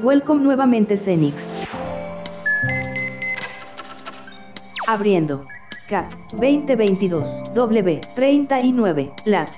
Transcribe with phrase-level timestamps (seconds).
[0.00, 1.54] Welcome nuevamente Cenix.
[4.88, 5.46] Abriendo.
[5.88, 9.50] CAT 2022 W 39 LAT.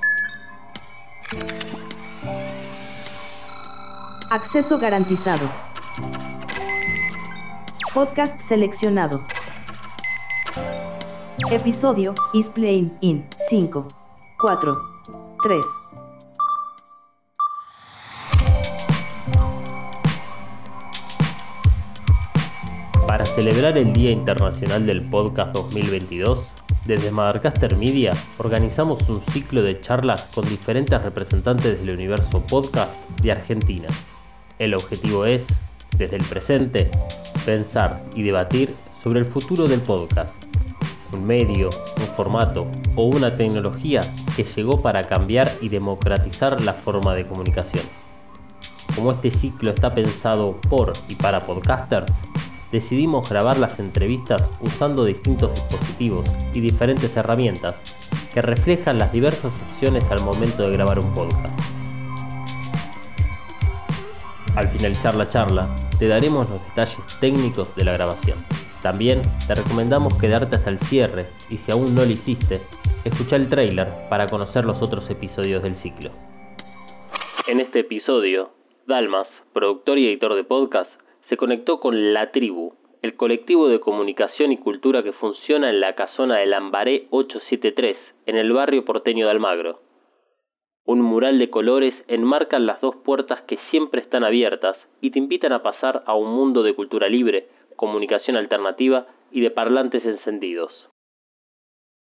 [4.30, 5.48] Acceso garantizado.
[7.94, 9.22] Podcast seleccionado.
[11.50, 13.86] Episodio is playing in 5,
[14.38, 14.76] 4,
[15.42, 15.85] 3.
[23.36, 26.52] Celebrar el Día Internacional del Podcast 2022,
[26.86, 33.32] desde Madarcaster Media organizamos un ciclo de charlas con diferentes representantes del universo podcast de
[33.32, 33.88] Argentina.
[34.58, 35.48] El objetivo es,
[35.98, 36.90] desde el presente,
[37.44, 40.42] pensar y debatir sobre el futuro del podcast.
[41.12, 44.00] Un medio, un formato o una tecnología
[44.34, 47.84] que llegó para cambiar y democratizar la forma de comunicación.
[48.94, 52.14] Como este ciclo está pensado por y para podcasters,
[52.72, 57.82] decidimos grabar las entrevistas usando distintos dispositivos y diferentes herramientas
[58.32, 61.58] que reflejan las diversas opciones al momento de grabar un podcast.
[64.56, 68.38] Al finalizar la charla, te daremos los detalles técnicos de la grabación.
[68.82, 72.60] También te recomendamos quedarte hasta el cierre y si aún no lo hiciste,
[73.04, 76.10] escucha el trailer para conocer los otros episodios del ciclo.
[77.48, 78.50] En este episodio,
[78.86, 80.90] Dalmas, productor y editor de podcast,
[81.28, 85.94] se conectó con La Tribu, el colectivo de comunicación y cultura que funciona en la
[85.94, 87.96] casona de Lambaré 873,
[88.26, 89.80] en el barrio porteño de Almagro.
[90.84, 95.52] Un mural de colores enmarca las dos puertas que siempre están abiertas y te invitan
[95.52, 100.72] a pasar a un mundo de cultura libre, comunicación alternativa y de parlantes encendidos.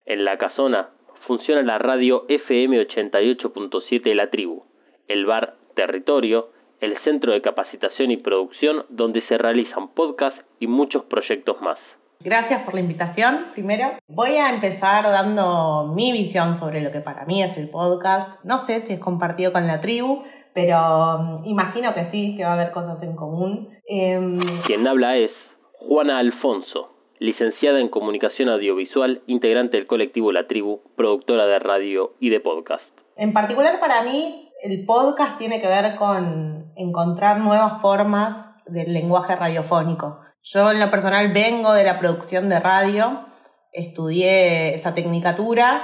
[0.05, 0.89] En la casona
[1.27, 4.63] funciona la radio FM 88.7 La Tribu,
[5.07, 6.49] el bar Territorio
[6.83, 11.77] el centro de capacitación y producción donde se realizan podcasts y muchos proyectos más.
[12.19, 13.85] Gracias por la invitación, primero.
[14.07, 18.43] Voy a empezar dando mi visión sobre lo que para mí es el podcast.
[18.43, 20.23] No sé si es compartido con la tribu,
[20.53, 20.77] pero
[21.19, 23.69] mm, imagino que sí, que va a haber cosas en común.
[23.87, 25.31] Em, Quien habla es
[25.79, 32.29] Juana Alfonso, licenciada en comunicación audiovisual, integrante del colectivo La Tribu, productora de radio y
[32.29, 32.83] de podcast.
[33.15, 39.35] En particular para mí, el podcast tiene que ver con encontrar nuevas formas del lenguaje
[39.35, 40.21] radiofónico.
[40.41, 43.25] Yo en lo personal vengo de la producción de radio,
[43.73, 45.83] estudié esa tecnicatura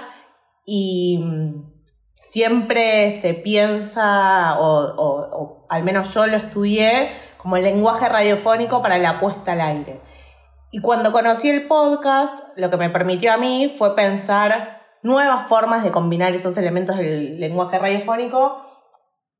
[0.66, 1.22] y
[2.16, 9.19] siempre se piensa, o, al menos yo lo estudié, como el lenguaje radiofónico para la
[9.19, 10.01] puesta al aire.
[10.72, 15.84] Y cuando conocí el podcast, lo que me permitió a mí fue pensar nuevas formas
[15.84, 18.69] de combinar esos elementos del lenguaje radiofónico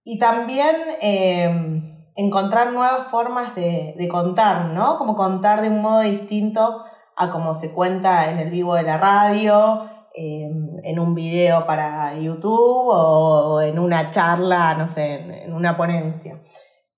[0.10, 4.98] y también em, encontrar nuevas formas de, contar, ¿no?
[4.98, 6.84] Como contar de un modo distinto
[7.16, 12.16] a como se cuenta en el vivo de la radio, em, en un video para
[12.16, 16.42] YouTube o en una charla, no sé, en una ponencia.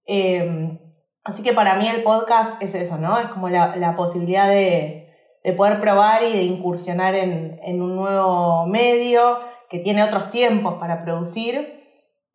[0.05, 0.79] Em,
[1.23, 3.19] así que para mí el podcast es eso, ¿no?
[3.19, 5.01] Es como la posibilidad de,
[5.43, 9.39] de poder probar y de incursionar en, un nuevo medio
[9.69, 11.80] que tiene otros tiempos para producir.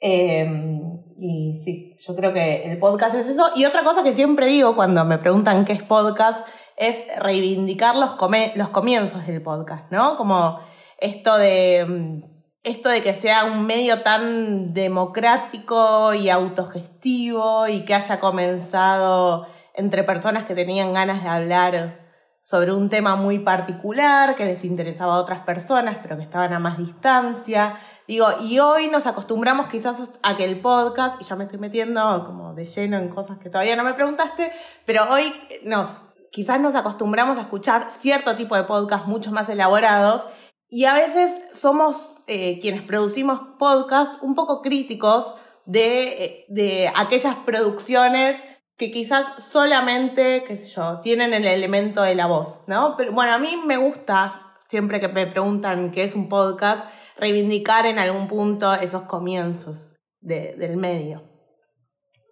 [0.01, 3.51] Em, y sí, yo creo que el podcast es eso.
[3.57, 6.47] Y otra cosa que siempre digo cuando me preguntan qué es podcast
[6.77, 8.17] es reivindicar los,
[8.55, 10.17] los comienzos del podcast, ¿no?
[10.17, 10.61] Como
[10.99, 12.23] esto de,
[12.63, 20.05] esto de que sea un medio tan democrático y autogestivo y que haya comenzado entre
[20.05, 22.07] personas que tenían ganas de hablar
[22.43, 26.59] sobre un tema muy particular que les interesaba a otras personas, pero que estaban a
[26.59, 27.77] más distancia.
[28.07, 32.25] Digo, y hoy nos acostumbramos quizás a que el podcast, y ya me estoy metiendo
[32.25, 34.53] como de lleno en cosas que todavía no me preguntaste,
[34.85, 35.35] pero hoy
[35.65, 40.27] nos, quizás nos acostumbramos a escuchar cierto tipo de podcast mucho más elaborados
[40.69, 45.35] y a veces somos eh, quienes producimos podcast un poco críticos
[45.65, 48.41] de, eh, de aquellas producciones
[48.77, 52.95] que quizás solamente, qué sé yo, tienen el elemento de la voz, ¿no?
[52.97, 56.85] Pero bueno, a mí me gusta, siempre que me preguntan qué es un podcast,
[57.19, 61.23] reivindicar en algún punto esos comienzos del medio.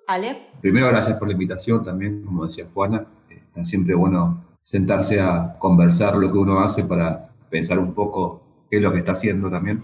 [0.06, 0.48] ¿Ale?
[0.60, 6.16] Primero, gracias por la invitación también, como decía Juana, está siempre bueno sentarse a conversar
[6.16, 9.82] lo que uno hace para pensar un poco qué es lo que está haciendo también.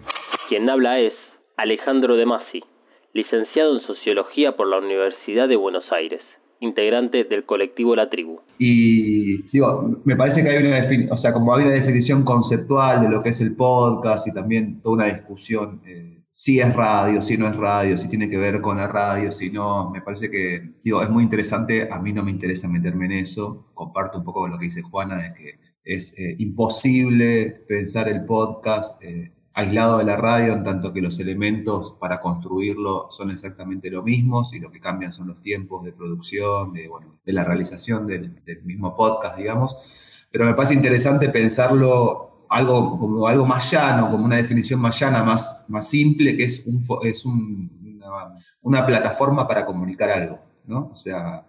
[0.49, 1.15] Quien habla es
[1.57, 2.63] Alejandro De Masi,
[3.13, 6.23] licenciado en Sociología por la Universidad de Buenos Aires
[6.61, 8.41] integrante del colectivo La Tribu.
[8.59, 13.03] Y digo, me parece que hay una definición, o sea, como hay una definición conceptual
[13.03, 17.21] de lo que es el podcast y también toda una discusión eh, si es radio,
[17.23, 20.31] si no es radio, si tiene que ver con la radio, si no, me parece
[20.31, 24.25] que, digo, es muy interesante, a mí no me interesa meterme en eso, comparto un
[24.25, 29.99] poco lo que dice Juana, de que es eh, imposible pensar el podcast eh, aislado
[29.99, 34.61] de la radio, en tanto que los elementos para construirlo son exactamente los mismos y
[34.61, 38.63] lo que cambian son los tiempos de producción, de, bueno, de la realización del, del
[38.63, 39.77] mismo podcast, digamos.
[40.31, 45.23] Pero me parece interesante pensarlo algo, como algo más llano, como una definición más llana,
[45.23, 50.91] más, más simple, que es, un, es una, plataforma para comunicar algo, ¿no?
[50.93, 51.47] O sea,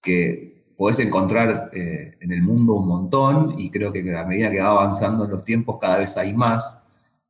[0.00, 4.60] que podés encontrar eh, en el mundo un montón y creo que a medida que
[4.60, 6.81] va avanzando en los tiempos cada vez hay más.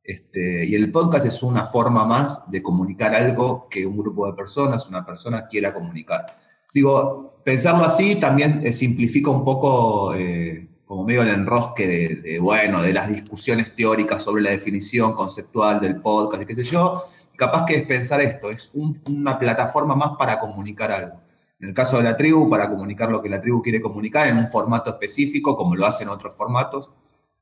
[0.03, 4.33] Este, y el podcast es una forma más de comunicar algo que un grupo de
[4.33, 6.37] personas, una persona quiera comunicar.
[6.73, 12.81] Digo, pensarlo así también eh, simplifica un poco eh, como medio el enrosque de, bueno,
[12.81, 17.01] de las discusiones teóricas sobre la definición conceptual del podcast y qué sé yo,
[17.37, 21.21] capaz que es pensar esto, es una plataforma más para comunicar algo.
[21.59, 24.37] En el caso de la tribu, para comunicar lo que la tribu quiere comunicar en
[24.37, 26.91] un formato específico, como lo hacen otros formatos.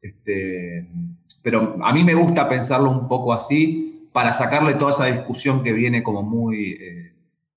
[0.02, 0.90] Este,
[1.42, 5.72] pero a mí me gusta pensarlo un poco así, para sacarle toda esa discusión que
[5.72, 7.14] viene como muy eh,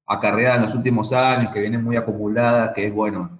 [0.06, 3.38] acarreada en los últimos años, que viene muy acumulada, que es, bueno,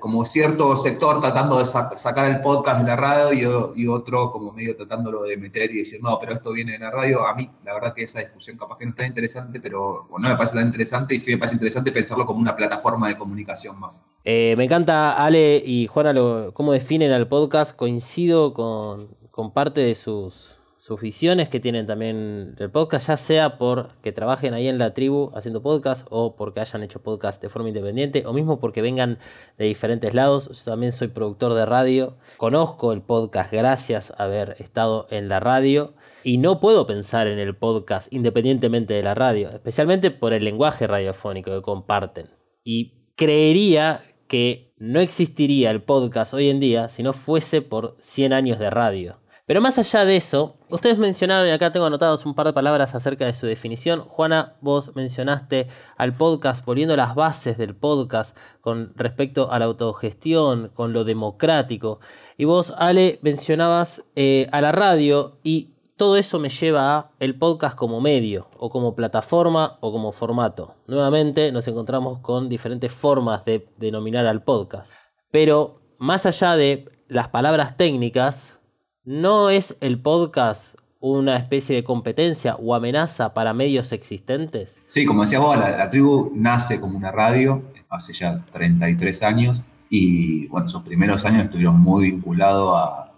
[0.00, 4.74] como cierto sector tratando de sacar el podcast de la radio y, otro como medio
[4.74, 7.26] tratándolo de meter y decir, no, pero esto viene de la radio.
[7.26, 10.36] A mí, la verdad que esa discusión capaz que no está interesante, pero no me
[10.36, 14.02] parece tan interesante y sí me parece interesante pensarlo como una plataforma de comunicación más.
[14.24, 17.76] Eh, me encanta Ale y Juana lo, cómo definen al podcast.
[17.76, 23.56] Coincido con, con parte de sus sus visiones que tienen también el podcast, ya sea
[23.56, 27.48] por que trabajen ahí en la tribu haciendo podcast o porque hayan hecho podcast de
[27.48, 29.18] forma independiente o mismo porque vengan
[29.58, 30.48] de diferentes lados.
[30.48, 35.38] Yo también soy productor de radio, conozco el podcast gracias a haber estado en la
[35.38, 35.94] radio
[36.24, 40.88] y no puedo pensar en el podcast independientemente de la radio, especialmente por el lenguaje
[40.88, 42.30] radiofónico que comparten.
[42.64, 48.32] Y creería que no existiría el podcast hoy en día si no fuese por 100
[48.32, 49.21] años de radio.
[49.44, 52.94] Pero más allá de eso, ustedes mencionaron, y acá tengo anotados un par de palabras
[52.94, 54.02] acerca de su definición.
[54.02, 55.66] Juana, vos mencionaste
[55.96, 61.98] al podcast, poniendo las bases del podcast con respecto a la autogestión, con lo democrático.
[62.38, 67.36] Y vos, Ale, mencionabas eh, a la radio y todo eso me lleva a el
[67.36, 70.76] podcast como medio, o como plataforma, o como formato.
[70.86, 74.92] Nuevamente nos encontramos con diferentes formas de denominar al podcast.
[75.32, 78.61] Pero más allá de las palabras técnicas,
[79.04, 84.80] ¿No es el podcast una especie de competencia o amenaza para medios existentes?
[84.86, 90.46] Sí, como decías vos, la, tribu nace como una radio hace ya 33 años y
[90.46, 93.08] bueno, sus primeros años estuvieron muy vinculados a,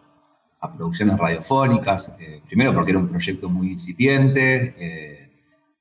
[0.74, 5.30] producciones radiofónicas, eh, primero porque era un proyecto muy incipiente, eh,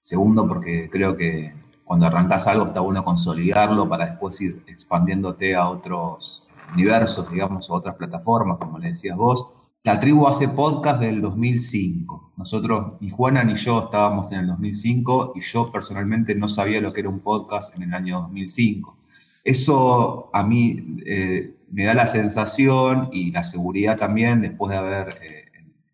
[0.02, 1.54] segundo porque creo que
[1.86, 7.74] cuando arrancas algo está bueno consolidarlo para después ir expandiéndote a otros universos, digamos, a
[7.76, 9.63] otras plataformas, como le decías vos.
[9.86, 12.32] La tribu hace podcast del 2005.
[12.38, 16.94] Nosotros, ni Juana ni yo estábamos en el 2005 y yo personalmente no sabía lo
[16.94, 18.98] que era un podcast en el año 2005.
[19.44, 25.18] Eso a mí eh, me da la sensación y la seguridad también después de haber
[25.22, 25.52] eh,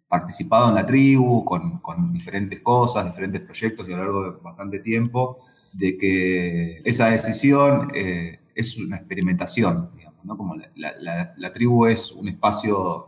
[0.07, 4.79] participado en la tribu con, diferentes cosas, diferentes proyectos y a lo largo de bastante
[4.81, 5.39] tiempo,
[5.73, 10.37] de que esa decisión eh, es una experimentación, digamos, ¿no?
[10.37, 13.07] Como la, tribu es un espacio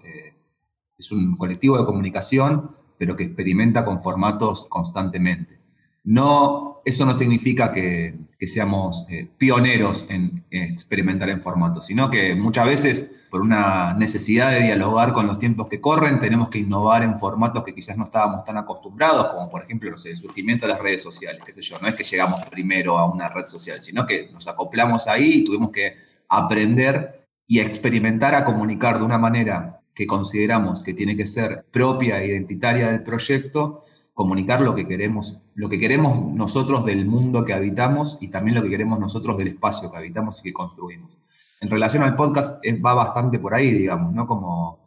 [1.02, 5.60] es un colectivo de comunicación, pero que experimenta con formatos constantemente.
[6.04, 8.16] No, eso no significa que,
[8.48, 14.64] seamos eh, pioneros en, experimentar en formatos, sino que muchas veces, por una necesidad de
[14.64, 18.44] dialogar con los tiempos que corren, tenemos que innovar en formatos que quizás no estábamos
[18.44, 21.78] tan acostumbrados, como por ejemplo el surgimiento de las redes sociales, qué sé yo.
[21.80, 25.44] No es que llegamos primero a una red social, sino que nos acoplamos ahí y
[25.44, 25.98] tuvimos que
[26.30, 32.22] aprender y experimentar a comunicar de una manera que consideramos que tiene que ser propia
[32.22, 33.84] e identitaria del proyecto,
[34.14, 38.62] comunicar lo que queremos, lo que queremos nosotros del mundo que habitamos y también lo
[38.62, 41.18] que queremos nosotros del espacio que habitamos y que construimos.
[41.60, 44.26] En relación al podcast va bastante por ahí, digamos, ¿no?
[44.26, 44.82] Como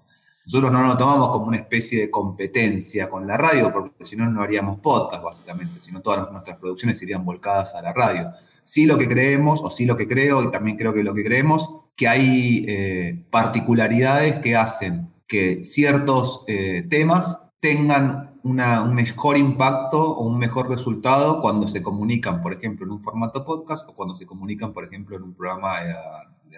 [0.47, 4.29] nosotros no lo tomamos como una especie de competencia con la radio, porque si no,
[4.29, 8.31] no haríamos podcast, básicamente, sino todas nuestras producciones irían volcadas a la radio.
[8.63, 11.25] Sí lo que creemos, o sí lo que creo, y también creo que lo que
[11.25, 19.99] creemos, que hay eh, particularidades que hacen que ciertos eh, temas tengan un mejor impacto
[19.99, 24.15] o un mejor resultado cuando se comunican, por ejemplo, en un formato podcast o cuando
[24.15, 25.95] se comunican, por ejemplo, en un programa de,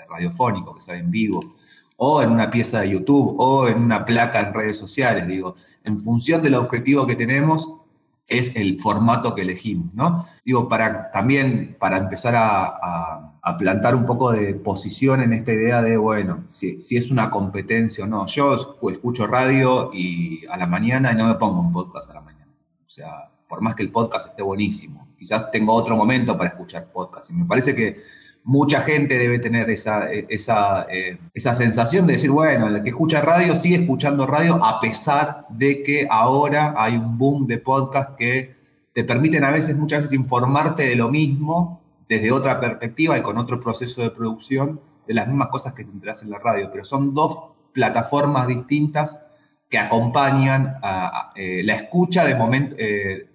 [0.09, 1.55] radiofónico que sale en vivo,
[1.97, 5.26] o en una pieza de YouTube, o en una placa en redes sociales.
[5.28, 7.69] Digo, en función del objetivo que tenemos,
[8.26, 10.26] es el formato que elegimos, ¿no?
[10.45, 15.97] Digo, para también, para empezar a, plantar un poco de posición en esta idea de,
[15.97, 18.26] bueno, si, si, es una competencia o no.
[18.26, 18.56] Yo
[18.90, 22.52] escucho radio y a la mañana y no me pongo un podcast a la mañana.
[22.85, 26.90] O sea, por más que el podcast esté buenísimo, quizás tengo otro momento para escuchar
[26.90, 27.30] podcast.
[27.30, 27.97] Y me parece que
[28.46, 33.20] mucha gente debe tener esa, esa, eh, esa, sensación de decir, bueno, el que escucha
[33.20, 38.54] radio sigue escuchando radio a pesar de que ahora hay un boom de podcast que
[38.92, 43.36] te permiten a veces, muchas veces, informarte de lo mismo desde otra perspectiva y con
[43.36, 46.70] otro proceso de producción de las mismas cosas que te enteras en la radio.
[46.70, 47.36] Pero son dos
[47.72, 49.20] plataformas distintas
[49.68, 52.76] que acompañan a, eh, la escucha de momento.
[52.78, 53.28] Eh,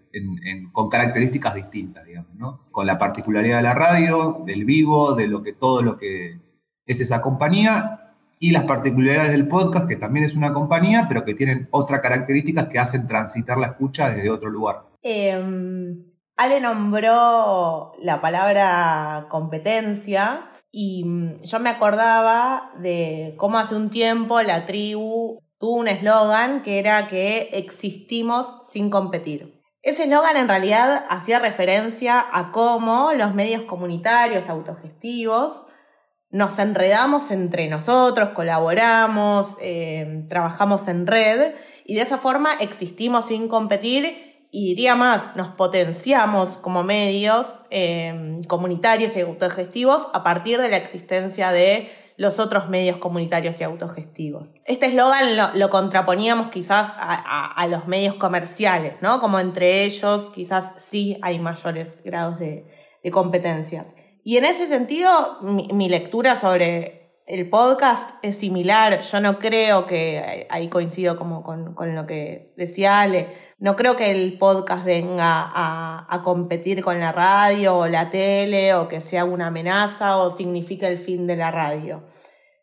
[0.71, 2.67] con características distintas, digamos, ¿no?
[2.71, 6.39] Con la particularidad de la radio, del vivo, de lo que todo lo que
[6.85, 11.35] es esa compañía y las particularidades del podcast, que también es una compañía, pero que
[11.35, 14.83] tienen otras características que hacen transitar la escucha desde otro lugar.
[15.03, 16.03] Em,
[16.37, 24.41] Ale nombró la palabra competencia y mm, yo me acordaba de cómo hace un tiempo
[24.41, 29.60] la tribu tuvo un eslogan que era que existimos sin competir.
[29.83, 35.65] Ese eslogan en realidad hacía referencia a cómo los medios comunitarios autogestivos
[36.29, 43.47] nos enredamos entre nosotros, colaboramos, eh, trabajamos en red y de esa forma existimos sin
[43.47, 50.69] competir y diría más, nos potenciamos como medios eh, comunitarios y autogestivos a partir de
[50.69, 51.89] la existencia de
[52.21, 54.53] los otros medios comunitarios y autogestivos.
[54.65, 59.19] Este eslogan lo, contraponíamos quizás a, los medios comerciales, ¿no?
[59.19, 62.67] Como entre ellos quizás sí hay mayores grados de,
[63.11, 63.87] competencias.
[64.23, 69.01] Y en ese sentido, mi, lectura sobre el podcast es similar.
[69.01, 74.09] Yo no creo que, ahí coincido como con lo que decía Ale, no creo que
[74.09, 79.47] el podcast venga a, competir con la radio o la tele o que sea una
[79.47, 82.03] amenaza o signifique el fin de la radio.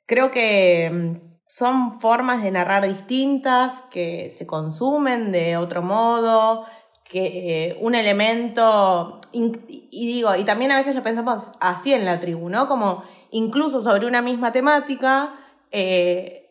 [0.06, 6.64] Creo que mm, son formas de narrar distintas que se consumen de otro modo,
[7.04, 9.52] que eh, un elemento, y,
[9.92, 12.66] digo, y también a veces lo pensamos así en la tribu, ¿no?
[12.66, 15.32] Como incluso sobre una misma temática,
[15.70, 16.47] eh,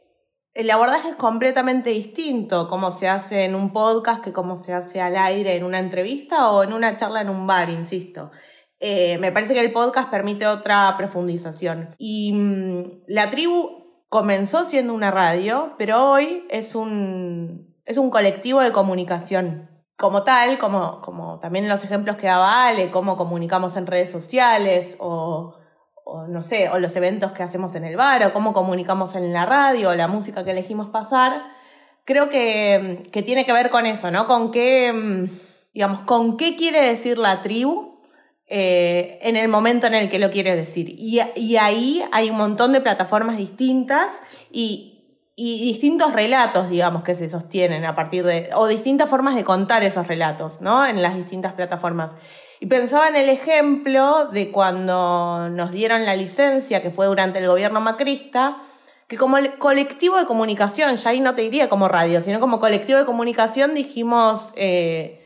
[0.57, 4.99] el abordaje es completamente distinto, como se hace en un podcast que como se hace
[4.99, 8.31] al aire en una entrevista o en una charla en un bar, insisto.
[8.79, 11.93] Eh, me parece que el podcast permite otra profundización.
[11.99, 18.59] Y mm, la tribu comenzó siendo una radio, pero hoy es un, es un colectivo
[18.61, 19.69] de comunicación.
[19.95, 24.95] Como tal, como, como también los ejemplos que daba Ale, cómo comunicamos en redes sociales
[24.97, 25.53] o
[26.09, 29.33] o no sé, o los eventos que hacemos en el bar, o cómo comunicamos en
[29.33, 31.43] la radio, o la música que elegimos pasar,
[32.05, 34.25] creo que, tiene que ver con eso, ¿no?
[34.25, 35.29] Con qué,
[35.73, 37.99] digamos, con qué quiere decir la tribu
[38.47, 40.95] eh, en el momento en el que lo quiere decir.
[40.97, 41.19] Y,
[41.57, 44.07] ahí hay un montón de plataformas distintas
[44.49, 49.43] y, y distintos relatos, digamos, que se sostienen a partir de, o distintas formas de
[49.43, 50.85] contar esos relatos, ¿no?
[50.85, 52.11] En las distintas plataformas.
[52.59, 57.47] Y pensaba en el ejemplo de cuando nos dieron la licencia, que fue durante el
[57.47, 58.57] gobierno macrista,
[59.07, 62.99] que como colectivo de comunicación, ya ahí no te diría como radio, sino como colectivo
[62.99, 65.23] de comunicación dijimos, eh,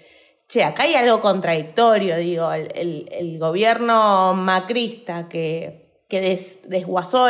[0.48, 7.28] che, acá hay algo contradictorio, digo, el, gobierno macrista que, que desguazó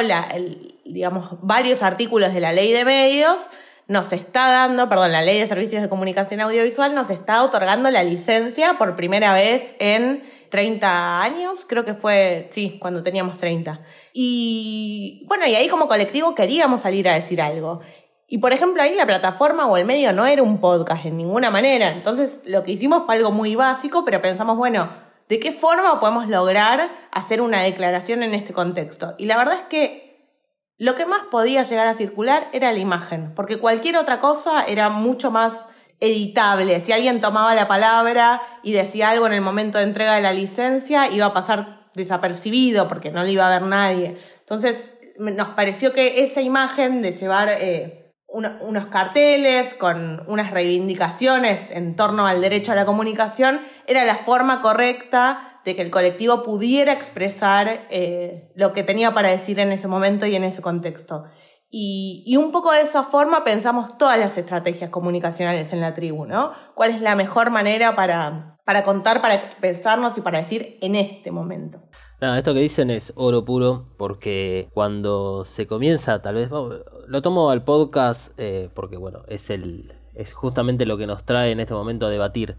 [0.83, 3.47] digamos, varios artículos de la ley de medios,
[3.87, 8.03] nos está dando, perdón, la ley de servicios de comunicación audiovisual nos está otorgando la
[8.03, 13.81] licencia por primera vez en 30 años, creo que fue, sí, cuando teníamos 30.
[14.13, 17.81] Y bueno, y ahí como colectivo queríamos salir a decir algo.
[18.27, 21.49] Y por ejemplo, ahí la plataforma o el medio no era un podcast en ninguna
[21.49, 21.91] manera.
[21.91, 24.89] Entonces, lo que hicimos fue algo muy básico, pero pensamos, bueno,
[25.27, 29.15] ¿de qué forma podemos lograr hacer una declaración en este contexto?
[29.17, 30.10] Y la verdad es que
[30.81, 34.89] lo que más podía llegar a circular era la imagen, porque cualquier otra cosa era
[34.89, 35.53] mucho más
[35.99, 36.79] editable.
[36.79, 40.33] Si alguien tomaba la palabra y decía algo en el momento de entrega de la
[40.33, 44.17] licencia, iba a pasar desapercibido porque no le iba a ver nadie.
[44.39, 51.95] Entonces, nos pareció que esa imagen de llevar eh, unos carteles con unas reivindicaciones en
[51.95, 56.93] torno al derecho a la comunicación era la forma correcta de que el colectivo pudiera
[56.93, 61.25] expresar eh, lo que tenía para decir en ese momento y en ese contexto.
[61.73, 66.51] Y, un poco de esa forma pensamos todas las estrategias comunicacionales en la tribu, ¿no?
[66.75, 71.31] ¿Cuál es la mejor manera para, para contar, para expresarnos y para decir en este
[71.31, 71.81] momento?
[72.19, 77.49] Nada, esto que dicen es oro puro, porque cuando se comienza, tal vez, lo tomo
[77.49, 81.73] al podcast, eh, porque bueno, es el, es justamente lo que nos trae en este
[81.73, 82.55] momento a debatir.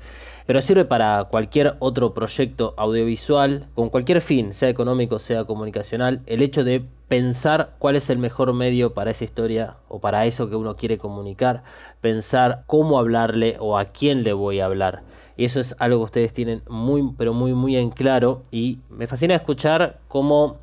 [0.47, 6.43] Pero sirve para cualquier otro proyecto audiovisual, con cualquier fin, sea económico, sea comunicacional, el
[6.43, 10.57] hecho de pensar cuál es el mejor medio para esa historia o para eso que
[10.57, 11.63] uno quiere comunicar,
[12.01, 15.03] pensar cómo hablarle o a quién le voy a hablar.
[15.37, 18.43] Y eso es algo que ustedes tienen muy, pero muy, muy en claro.
[18.51, 20.59] Y me fascina escuchar cómo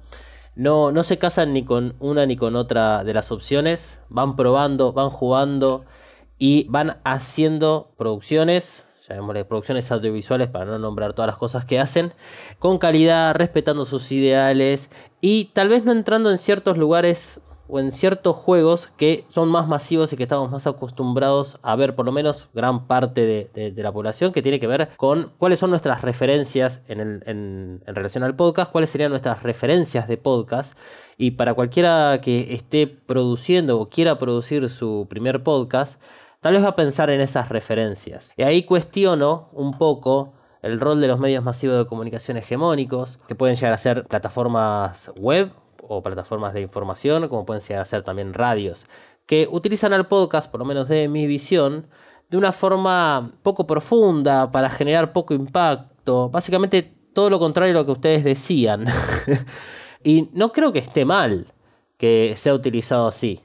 [0.55, 3.99] no, no se casan ni con una ni con otra de las opciones.
[4.09, 5.85] Van probando, van jugando
[6.39, 12.13] y van haciendo producciones, llamémosle producciones audiovisuales para no nombrar todas las cosas que hacen,
[12.57, 14.89] con calidad, respetando sus ideales
[15.21, 19.67] y tal vez no entrando en ciertos lugares o en ciertos juegos que son más
[19.67, 23.91] masivos y que estamos más acostumbrados a ver, por lo menos gran parte de, la
[23.91, 28.71] población, que tiene que ver con cuáles son nuestras referencias en, en relación al podcast,
[28.71, 30.77] cuáles serían nuestras referencias de podcast.
[31.15, 36.01] Y para cualquiera que esté produciendo o quiera producir su primer podcast,
[36.41, 38.33] tal vez va a pensar en esas referencias.
[38.37, 43.35] Y ahí cuestiono un poco el rol de los medios masivos de comunicación hegemónicos, que
[43.35, 48.03] pueden llegar a ser plataformas web o plataformas de información, como pueden llegar a ser
[48.03, 48.85] también radios,
[49.25, 51.87] que utilizan al podcast, por lo menos de mi visión,
[52.29, 57.85] de una forma poco profunda, para generar poco impacto, básicamente todo lo contrario a lo
[57.85, 58.85] que ustedes decían.
[60.03, 61.53] y no creo que esté mal
[61.97, 63.41] que sea utilizado así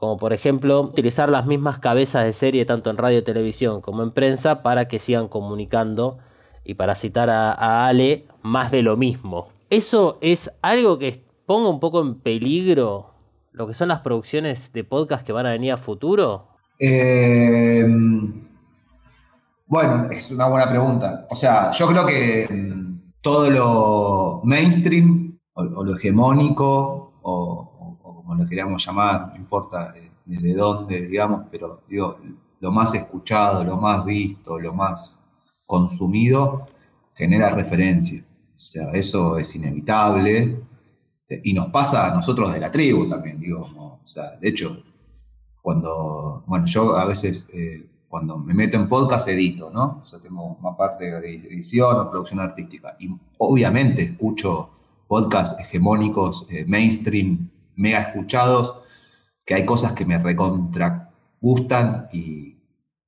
[0.00, 4.02] como por ejemplo utilizar las mismas cabezas de serie tanto en radio y televisión como
[4.02, 6.16] en prensa para que sigan comunicando
[6.64, 9.48] y para citar a, Ale, más de lo mismo.
[9.68, 13.10] Eso es algo que ponga un poco en peligro
[13.52, 16.48] lo que son las producciones de podcast que van a venir a futuro.
[16.78, 17.86] Eh,
[19.66, 21.26] bueno, es una buena pregunta.
[21.28, 27.09] O sea, yo creo que mm, todo lo mainstream o, lo hegemónico o,
[28.40, 32.18] como lo queríamos llamar, no importa eh, desde dónde, digamos, pero digo,
[32.60, 35.20] lo más escuchado, lo más visto, lo más
[35.66, 36.66] consumido,
[37.14, 38.24] genera referencia.
[38.54, 40.62] O sea, eso es inevitable
[41.42, 43.60] y nos pasa a nosotros de la tribu también, digo,
[44.02, 44.82] o sea, de hecho,
[45.62, 50.02] cuando, bueno, yo a veces eh, cuando me meto en podcast edito, ¿no?
[50.02, 54.70] O tengo una parte de edición o producción artística y obviamente escucho
[55.06, 57.50] podcasts hegemónicos, eh, mainstream,
[57.80, 58.76] mega escuchados,
[59.44, 62.56] que hay cosas que me recontra gustan y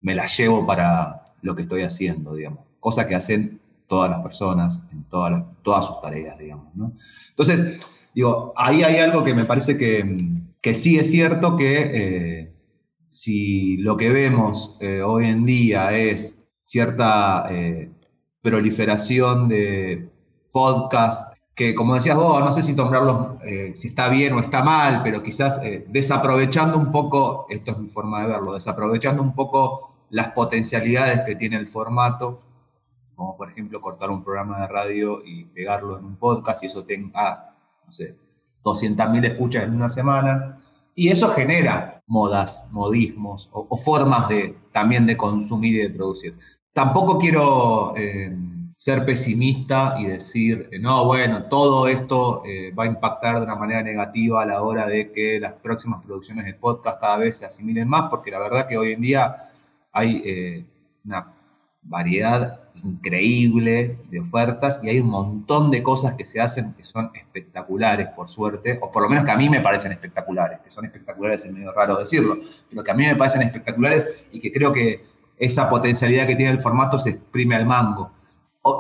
[0.01, 2.61] me las llevo para lo que estoy haciendo, digamos.
[2.81, 6.75] Cosas que hacen todas las personas en todas, todas sus tareas, digamos.
[6.75, 6.95] ¿no?
[7.29, 7.81] Entonces,
[8.15, 12.53] digo, ahí hay algo que me parece que, sí es cierto que eh,
[13.09, 17.91] si lo que vemos eh, hoy en día es cierta eh,
[18.41, 20.09] proliferación de
[20.51, 24.63] podcast que como decías vos, no sé si nombrarlos, eh, si está bien o está
[24.63, 29.35] mal, pero quizás eh, desaprovechando un poco, esto es mi forma de verlo, desaprovechando un
[29.35, 32.41] poco las potencialidades que tiene el formato,
[33.15, 36.85] como por ejemplo cortar un programa de radio y pegarlo en un podcast y eso
[36.85, 38.17] tenga, no sé,
[38.65, 40.59] 200.000 escuchas en una semana.
[40.95, 46.39] Y eso genera modas, modismos o, formas de, también de consumir y de producir.
[46.73, 47.95] Tampoco quiero...
[47.97, 48.35] Eh,
[48.83, 53.55] ser pesimista y decir, eh, no, bueno, todo esto eh, va a impactar de una
[53.55, 57.47] manera negativa a la hora de que las próximas producciones de podcast cada vez se
[57.47, 59.37] asimilen más, porque la verdad que hoy en día
[59.93, 60.67] hay eh,
[61.05, 61.33] una
[61.81, 67.13] variedad increíble de ofertas y hay un montón de cosas que se hacen que son
[67.15, 70.87] espectaculares, por suerte, o por lo menos que a mí me parecen espectaculares, que son
[70.87, 74.73] espectaculares es medio raro decirlo, pero que a mí me parecen espectaculares y que creo
[74.73, 75.05] que
[75.39, 78.11] esa potencialidad que tiene el formato se exprime al mango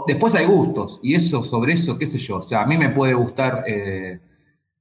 [0.06, 2.36] después hay gustos, y eso, sobre eso, qué sé yo.
[2.36, 4.20] O sea, a mí me puede gustar eh,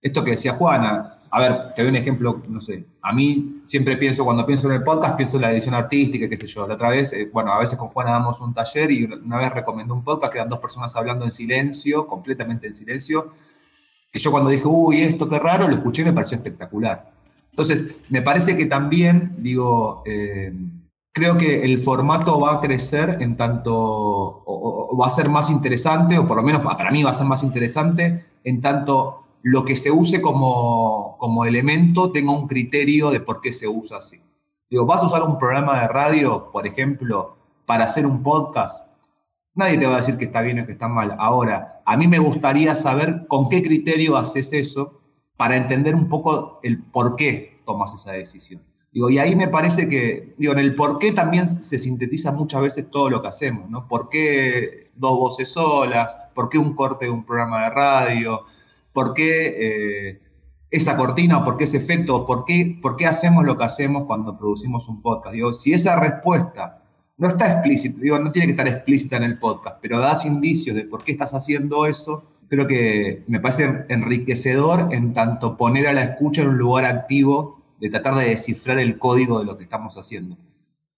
[0.01, 1.15] esto que decía Juana.
[1.33, 2.85] A ver, te doy un ejemplo, no sé.
[3.01, 6.35] A mí siempre pienso, cuando pienso en el podcast, pienso en la edición artística, qué
[6.35, 6.67] sé yo.
[6.67, 9.53] La otra vez, eh, bueno, a veces con Juana damos un taller y una vez
[9.53, 13.31] recomendó un podcast que eran dos personas hablando en silencio, completamente en silencio.
[14.11, 17.11] Que yo cuando dije, uy, esto qué raro, lo escuché y me pareció espectacular.
[17.49, 20.53] Entonces, me parece que también, digo, eh,
[21.11, 26.17] creo que el formato va a crecer en tanto, o, va a ser más interesante,
[26.17, 29.75] o por lo menos para mí va a ser más interesante, en tanto lo que
[29.75, 34.21] se use como, como elemento tenga un criterio de por qué se usa así.
[34.69, 38.87] Digo, vas a usar un programa de radio, por ejemplo, para hacer un podcast.
[39.53, 41.15] Nadie te va a decir que está bien o que está mal.
[41.19, 45.01] Ahora, a mí me gustaría saber con qué criterio haces eso
[45.35, 48.61] para entender un poco el por qué tomas esa decisión.
[48.93, 52.89] Y ahí me parece que, digo, en el por qué también se sintetiza muchas veces
[52.91, 53.87] todo lo que hacemos, ¿no?
[53.87, 56.15] ¿Por qué dos voces solas?
[56.33, 58.45] ¿Por qué un corte de un programa de radio?
[58.91, 60.21] ¿Por qué eh,
[60.71, 64.37] esa cortina por qué ese efecto por qué, por qué hacemos lo que hacemos cuando
[64.37, 65.35] producimos un podcast.
[65.35, 66.81] Digo, si esa respuesta
[67.17, 70.75] no está explícita, digo, no tiene que estar explícita en el podcast, pero das indicios
[70.75, 75.93] de por qué estás haciendo eso, creo que me parece enriquecedor en tanto poner a
[75.93, 79.63] la escucha en un lugar activo de tratar de descifrar el código de lo que
[79.63, 80.37] estamos haciendo.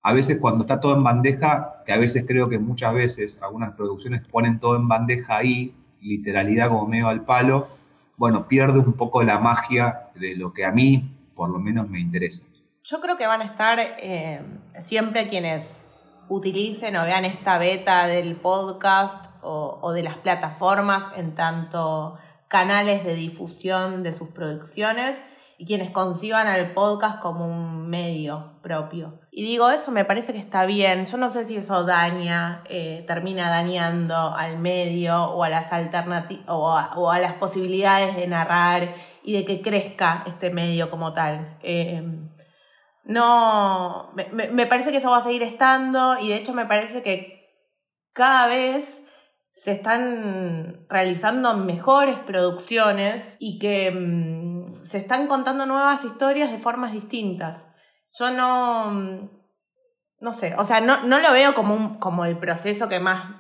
[0.01, 3.71] A veces cuando está todo en bandeja, que a veces creo que muchas veces algunas
[3.71, 7.69] producciones ponen todo en bandeja ahí, literalidad como medio al palo,
[8.17, 12.01] bueno, pierde un poco la magia de lo que a mí, por lo menos, me
[12.01, 12.43] interesa.
[12.83, 14.41] Yo creo que van a estar eh,
[14.81, 15.87] siempre quienes
[16.27, 22.17] utilicen o vean esta beta del podcast o, o, de las plataformas en tanto
[22.49, 25.21] canales de difusión de sus producciones
[25.57, 29.19] y quienes conciban al podcast como un medio propio.
[29.31, 31.05] Y digo, eso me parece que está bien.
[31.05, 36.45] Yo no sé si eso daña, eh, termina dañando al medio o a las alternativas
[36.47, 41.57] o, o, a las posibilidades de narrar y de que crezca este medio como tal.
[41.61, 42.01] Eh,
[43.05, 47.03] no, me, me parece que eso va a seguir estando y de hecho me parece
[47.03, 47.43] que
[48.13, 49.03] cada vez
[49.53, 54.42] se están realizando mejores producciones y que mmm,
[54.83, 57.65] se están contando nuevas historias de formas distintas.
[58.17, 59.29] Yo no,
[60.19, 63.35] no sé, o sea, no, no lo veo como, un, como el proceso que más,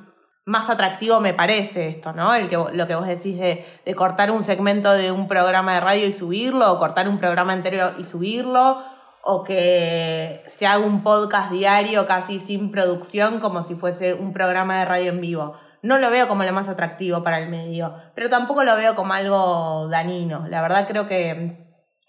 [0.45, 2.33] más atractivo me parece esto, ¿no?
[2.33, 5.81] El que, lo que vos decís de, de cortar un segmento de un programa de
[5.81, 8.83] radio y subirlo, o cortar un programa entero y subirlo,
[9.23, 14.79] o que se haga un podcast diario casi sin producción como si fuese un programa
[14.79, 18.29] de radio en vivo no lo veo como lo más atractivo para el medio, pero
[18.29, 20.47] tampoco lo veo como algo danino.
[20.47, 21.57] La verdad creo que,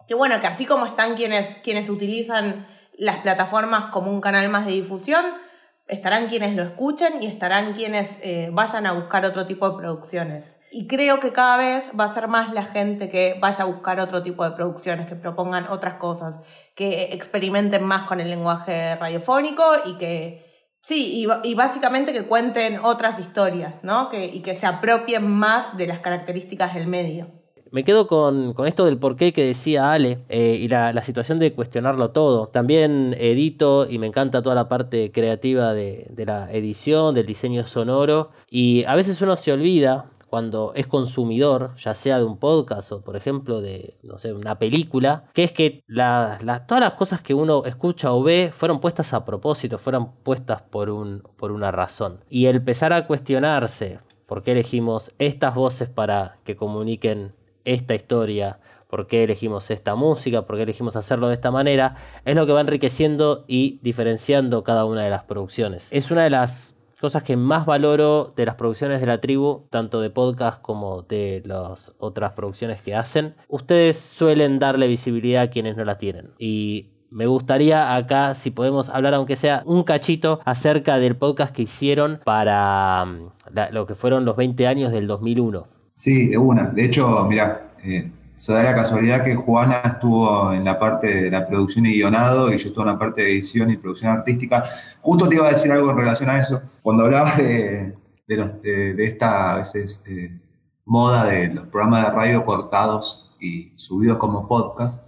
[0.06, 4.64] que bueno, que así como están quienes, quienes utilizan las plataformas como un canal más
[4.64, 5.24] de difusión,
[5.88, 10.60] estarán quienes lo escuchen y estarán quienes eh, vayan a buscar otro tipo de producciones.
[10.70, 13.98] Y creo que cada vez va a ser más la gente que vaya a buscar
[13.98, 16.38] otro tipo de producciones, que propongan otras cosas,
[16.76, 20.53] que experimenten más con el lenguaje radiofónico y que
[20.86, 24.10] Sí, y, y, básicamente que cuenten otras historias, ¿no?
[24.10, 27.28] Que, y que se apropien más de las características del medio.
[27.70, 31.38] Me quedo con, con esto del porqué que decía Ale eh, y la, la, situación
[31.38, 32.48] de cuestionarlo todo.
[32.48, 37.64] También edito y me encanta toda la parte creativa de, de la edición, del diseño
[37.64, 38.32] sonoro.
[38.50, 43.02] Y a veces uno se olvida cuando es consumidor, ya sea de un podcast o
[43.02, 47.34] por ejemplo de, no sé, una película, que es que la, todas las cosas que
[47.34, 52.18] uno escucha o ve fueron puestas a propósito, fueron puestas por, un, por una razón.
[52.28, 57.32] Y el empezar a cuestionarse por qué elegimos estas voces para que comuniquen
[57.64, 61.94] esta historia, por qué elegimos esta música, por qué elegimos hacerlo de esta manera,
[62.24, 65.86] es lo que va enriqueciendo y diferenciando cada una de las producciones.
[65.92, 66.73] Es una de las
[67.04, 71.42] cosas que más valoro de las producciones de la tribu, tanto de podcast como de
[71.44, 73.34] las otras producciones que hacen.
[73.46, 76.30] Ustedes suelen darle visibilidad a quienes no la tienen.
[76.38, 81.64] Y me gustaría acá, si podemos hablar, aunque sea un cachito, acerca del podcast que
[81.64, 83.04] hicieron para
[83.52, 85.66] la, lo que fueron los 20 años del 2001.
[85.92, 86.70] Sí, de una.
[86.70, 91.30] De hecho, mira, eh, se da la casualidad que Juana estuvo en la parte de
[91.30, 94.64] la producción y guionado y yo estuve en la parte de edición y producción artística.
[95.00, 96.60] Justo te iba a decir algo en relación a eso.
[96.82, 97.94] Cuando hablabas de,
[98.26, 100.36] de, los, de, de esta a veces eh,
[100.84, 105.06] moda de los programas de radio cortados y subidos como podcast,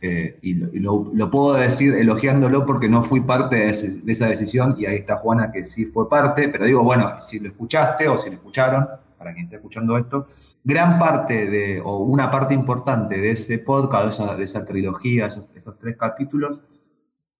[0.00, 4.00] eh, y, lo, y lo, lo, puedo decir elogiándolo porque no fui parte de, ese,
[4.00, 7.40] de, esa decisión y ahí está Juana que sí fue parte, pero digo, bueno, si
[7.40, 8.86] lo escuchaste o si lo escucharon,
[9.18, 10.28] para quien esté escuchando esto,
[10.64, 15.78] gran parte de, o una parte importante de ese podcast, de esa, trilogía, esos, esos,
[15.78, 16.60] tres capítulos,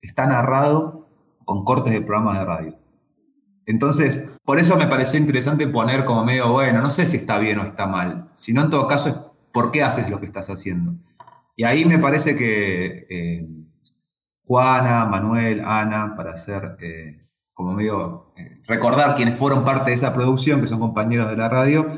[0.00, 1.08] está narrado
[1.44, 2.78] con cortes de programas de radio.
[3.66, 7.58] Entonces, por eso me pareció interesante poner como medio, bueno, no sé si está bien
[7.58, 9.16] o está mal, sino en todo caso es
[9.52, 10.94] por qué haces lo que estás haciendo.
[11.54, 13.48] Y ahí me parece que eh,
[14.44, 20.14] Juana, Manuel, Ana, para hacer eh, como medio, eh, recordar quienes fueron parte de esa
[20.14, 21.90] producción, que son compañeros de la radio,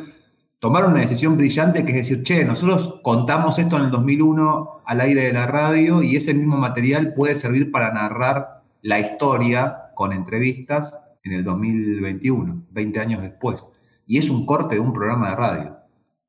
[0.61, 5.01] tomaron una decisión brillante que es decir, che, nosotros contamos esto en el 2001 al
[5.01, 10.13] aire de la radio y ese mismo material puede servir para narrar la historia con
[10.13, 13.71] entrevistas en el 2021, 20 años después.
[14.07, 15.77] Y es un corte de un programa de radio.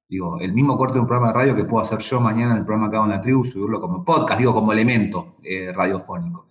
[0.07, 2.59] Digo, el mismo corte de un programa de radio que puedo hacer yo mañana en
[2.59, 6.47] el programa hago en la tribu, subirlo como podcast, digo, como elemento eh, radiofónico.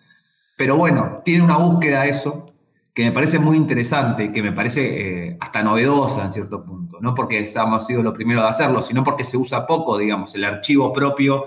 [0.57, 2.47] Pero bueno, tiene una búsqueda eso,
[2.95, 6.99] que me parece muy interesante, que me parece eh, hasta novedosa en cierto punto.
[7.01, 10.45] No porque hemos sido los primeros de hacerlo, sino porque se usa poco, digamos, el
[10.45, 11.45] archivo propio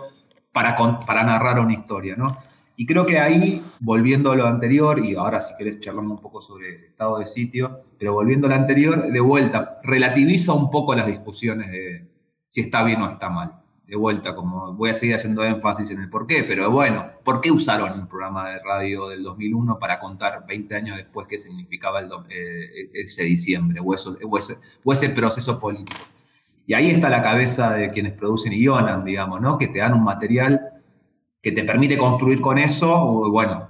[0.51, 0.75] para,
[1.06, 2.38] para narrar una historia, ¿no?
[2.75, 6.41] Y creo que ahí, volviendo a lo anterior, y ahora si querés charlamos un poco
[6.41, 10.95] sobre el estado de sitio, pero volviendo a lo anterior, de vuelta, relativiza un poco
[10.95, 12.08] las discusiones de
[12.47, 13.62] si está bien o está mal.
[13.88, 17.41] De vuelta, como voy a seguir haciendo énfasis en el por qué, pero bueno, ¿por
[17.41, 22.02] qué usaron un programa de radio del 2001 para contar 20 años después qué significaba
[22.30, 26.02] eh, ese diciembre o, ese, proceso político?
[26.65, 29.58] Y ahí está la cabeza de quienes producen y guionan, digamos, ¿no?
[29.58, 30.62] Que te dan un material
[31.41, 33.67] que te permite construir con eso, bueno,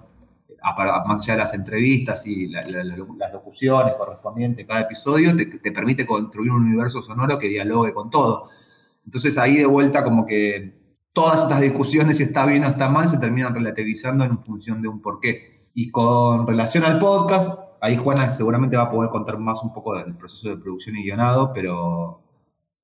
[1.08, 6.52] más allá de las entrevistas y las locuciones correspondientes cada episodio, te, te, permite construir
[6.52, 8.48] un universo sonoro que dialogue con todo.
[9.06, 13.08] Entonces ahí de vuelta como que todas estas discusiones, si está bien o está mal,
[13.08, 15.70] se terminan relativizando en función de un porqué.
[15.74, 19.96] Y con relación al podcast, ahí Juana seguramente va a poder contar más un poco
[19.96, 22.22] del proceso de producción y guionado, pero,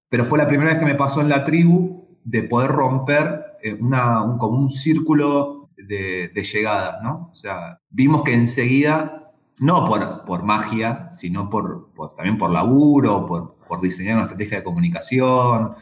[0.09, 3.73] pero fue la primera vez que me pasó en la tribu de poder romper eh,
[3.79, 7.29] una, un, como un círculo de, de llegada, ¿no?
[7.31, 13.55] O sea, vimos que enseguida, no por, por magia, sino por, también por laburo, por,
[13.67, 15.75] por diseñar una estrategia de comunicación,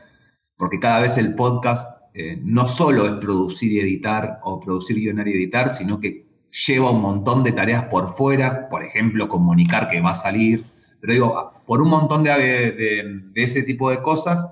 [0.57, 5.27] porque cada vez el podcast eh, no solo es producir y editar o producir, guionar
[5.27, 6.25] y editar, sino que
[6.65, 10.63] lleva un montón de tareas por fuera, por ejemplo, comunicar que va a salir,
[10.99, 14.47] pero digo, por un montón de, de, ese tipo de cosas,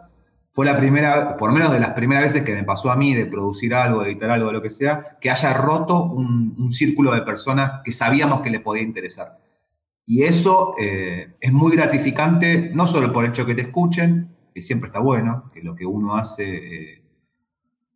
[0.52, 3.26] fue la primera, por menos de las primeras veces que me pasó a mí de
[3.26, 7.82] producir algo, de editar algo, lo que sea, que haya roto un, círculo de personas
[7.84, 9.40] que sabíamos que le podía interesar.
[10.06, 14.62] Y eso eh, es muy gratificante, no solo por el hecho que te escuchen, que
[14.62, 17.04] siempre está bueno, que lo que uno hace eh,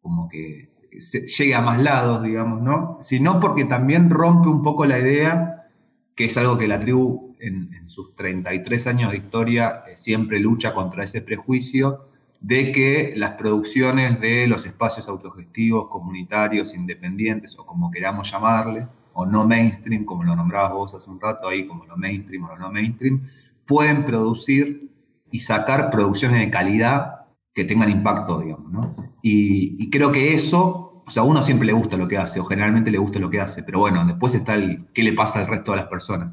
[0.02, 2.98] como que llegue a más lados, digamos, ¿no?
[3.00, 5.70] Sino porque también rompe un poco la idea,
[6.16, 10.74] que es algo que la tribu en, sus 33 años de historia eh, siempre lucha
[10.74, 12.10] contra ese prejuicio,
[12.42, 19.26] de que las producciones de los espacios autogestivos, comunitarios, independientes, o como queramos llamarle, o
[19.26, 22.58] no mainstream, como lo nombrabas vos hace un rato ahí, como lo mainstream o lo
[22.58, 23.24] no mainstream,
[23.66, 24.89] pueden producir
[25.32, 28.96] y sacar producciones de calidad que tengan impacto, digamos, ¿no?
[29.22, 32.46] Y, creo que eso, o sea, a uno siempre le gusta lo que hace, o
[32.46, 35.48] generalmente le gusta lo que hace, pero bueno, después está el qué le pasa al
[35.48, 36.30] resto de las personas.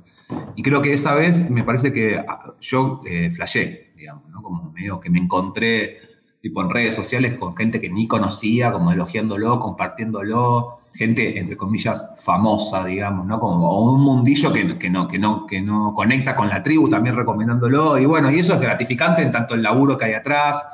[0.55, 4.43] Y creo que esa vez me parece que ah, yo eh, flashé, digamos, ¿no?
[4.43, 6.01] Como medio que me encontré
[6.41, 12.11] tipo en redes sociales con gente que ni conocía, como elogiándolo, compartiéndolo, gente, entre comillas,
[12.17, 13.39] famosa, digamos, ¿no?
[13.39, 17.17] Como un mundillo que, que, no, que, no, que no conecta con la tribu, también
[17.17, 17.99] recomendándolo.
[17.99, 20.67] Y bueno, y eso es gratificante en tanto el laburo que hay atrás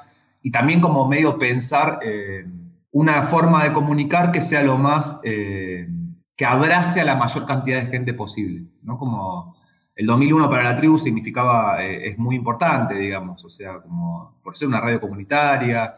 [0.43, 2.45] y también como medio pensar eh,
[2.91, 5.89] una forma de comunicar que sea lo más, eh,
[6.37, 8.99] que abrace a la mayor cantidad de gente posible, ¿no?
[8.99, 9.57] Como
[9.95, 14.57] el 2001 para la tribu significaba, eh, es muy importante, digamos, o sea, como por
[14.57, 15.95] ser una radio comunitaria,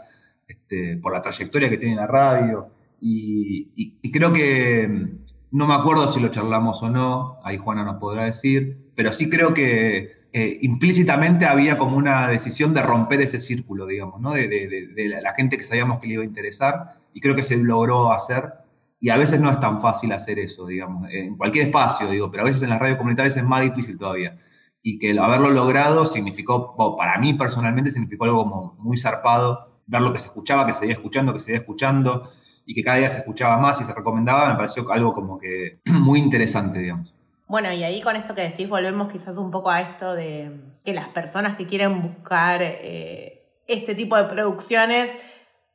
[0.46, 2.73] este, por la trayectoria que tiene la radio.
[3.06, 7.96] Y, creo que, mm, no me acuerdo si lo charlamos o no, ahí Juana nos
[7.96, 13.38] podrá decir, pero sí creo que eh, implícitamente había como una decisión de romper ese
[13.38, 14.32] círculo, digamos, ¿no?
[14.32, 17.56] de, de la gente que sabíamos que le iba a interesar, y creo que se
[17.56, 18.64] logró hacer
[19.04, 22.42] y a veces no es tan fácil hacer eso, digamos, en cualquier espacio, digo, pero
[22.42, 24.38] a veces en las radios comunitarias es más difícil todavía.
[24.82, 30.00] Y que el haberlo logrado significó, para mí personalmente significó algo como muy zarpado, ver
[30.00, 32.30] lo que se escuchaba, que se seguía escuchando, que se seguía escuchando,
[32.66, 35.81] y que cada día se escuchaba más y se recomendaba, me pareció algo como que
[35.87, 37.14] muy interesante, digamos.
[37.46, 40.94] Bueno, y ahí con esto que decís volvemos quizás un poco a esto de que
[40.94, 45.11] las personas que quieren buscar eh, este tipo de producciones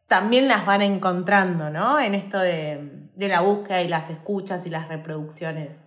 [0.08, 2.00] también las van encontrando, ¿no?
[2.00, 5.84] En esto de, la búsqueda y las escuchas y las reproducciones.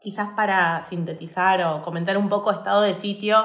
[0.00, 3.36] Quizás para sintetizar o comentar un poco estado de sitio,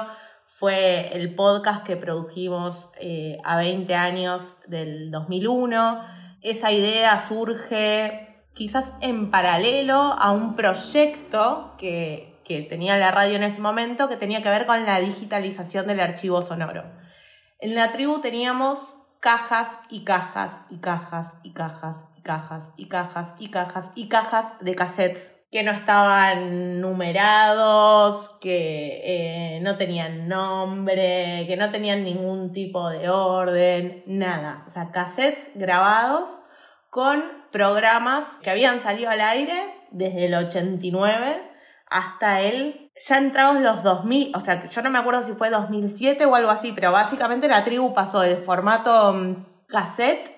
[0.46, 6.00] fue el podcast que produjimos eh, a 20 años del 2001.
[6.42, 13.42] Esa idea surge quizás en paralelo a un proyecto que, que tenía la radio en
[13.42, 16.84] ese momento que tenía que ver con la digitalización del archivo sonoro.
[17.60, 23.34] En la tribu teníamos cajas y cajas y cajas y cajas y cajas y cajas
[23.38, 31.44] y cajas y cajas de cassettes que no estaban numerados, que eh, no tenían nombre,
[31.46, 34.64] que no tenían ningún tipo de orden, nada.
[34.66, 36.28] O sea, cassettes grabados
[36.90, 41.42] con programas que habían salido al aire desde el 89
[41.88, 46.24] hasta el ya entrados los 2000, o sea, yo no me acuerdo si fue 2007
[46.24, 50.34] o algo así, pero básicamente la tribu pasó del formato mm, cassette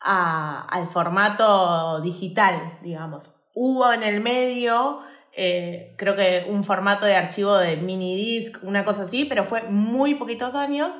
[0.00, 3.35] al formato digital, digamos.
[3.58, 5.00] Hubo en el medio,
[5.32, 9.62] eh, creo que un formato de archivo de mini disc, una cosa así, pero fue
[9.62, 10.94] muy poquitos años,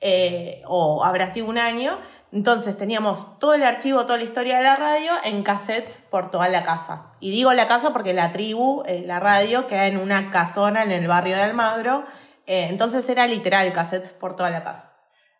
[0.00, 1.96] eh, o habrá sido un año,
[2.32, 6.48] entonces teníamos todo el archivo, toda la historia de la radio en cassettes por toda
[6.48, 7.12] la casa.
[7.20, 10.92] Y digo la casa porque la tribu, eh, la radio, queda en una casona en
[10.92, 12.04] el barrio de Almagro.
[12.46, 14.86] Eh, entonces era literal cassettes por toda la casa.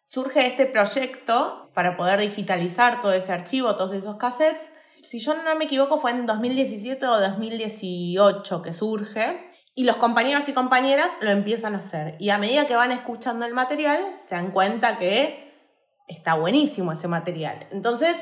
[0.06, 4.72] surge este proyecto para poder digitalizar todo ese archivo, todos esos cassettes.
[5.02, 9.50] Si yo no me equivoco, fue en 2017 o 2018 que surge.
[9.74, 12.16] Y los compañeros y compañeras lo empiezan a hacer.
[12.18, 15.50] Y a medida que van escuchando el material, se dan cuenta que
[16.08, 17.66] está buenísimo ese material.
[17.70, 18.16] Entonces,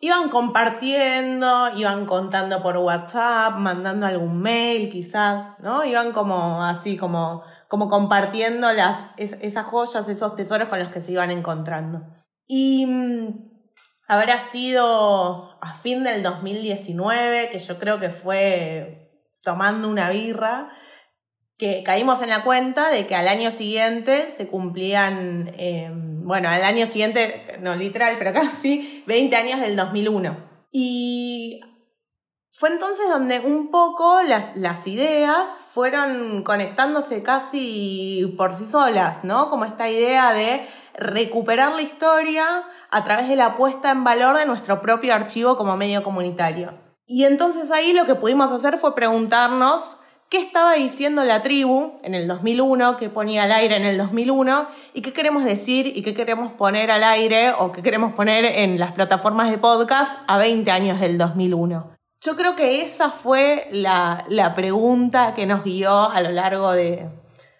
[0.00, 5.82] iban compartiendo, iban contando por WhatsApp, mandando algún mail quizás, ¿no?
[5.84, 11.12] Iban como así, como, como compartiendo las, esas joyas, esos tesoros con los que se
[11.12, 12.02] iban encontrando.
[12.46, 13.53] Y mm,
[14.06, 19.10] habrá sido a fin del 2019, que yo creo que fue
[19.42, 20.70] tomando una birra,
[21.56, 26.64] que caímos en la cuenta de que al año siguiente se cumplían, eh, bueno, al
[26.64, 30.36] año siguiente, no literal, pero casi 20 años del 2001.
[30.72, 31.60] Y
[32.50, 39.50] fue entonces donde un poco las, las ideas fueron conectándose casi por sí solas, ¿no?
[39.50, 44.46] Como esta idea de recuperar la historia a través de la puesta en valor de
[44.46, 46.72] nuestro propio archivo como medio comunitario.
[47.06, 49.98] Y entonces ahí lo que pudimos hacer fue preguntarnos
[50.30, 54.68] qué estaba diciendo la tribu en el 2001, qué ponía al aire en el 2001
[54.94, 58.78] y qué queremos decir y qué queremos poner al aire o qué queremos poner en
[58.78, 61.94] las plataformas de podcast a 20 años del 2001.
[62.20, 64.24] Yo creo que esa fue la,
[64.56, 67.06] pregunta que nos guió a lo largo de,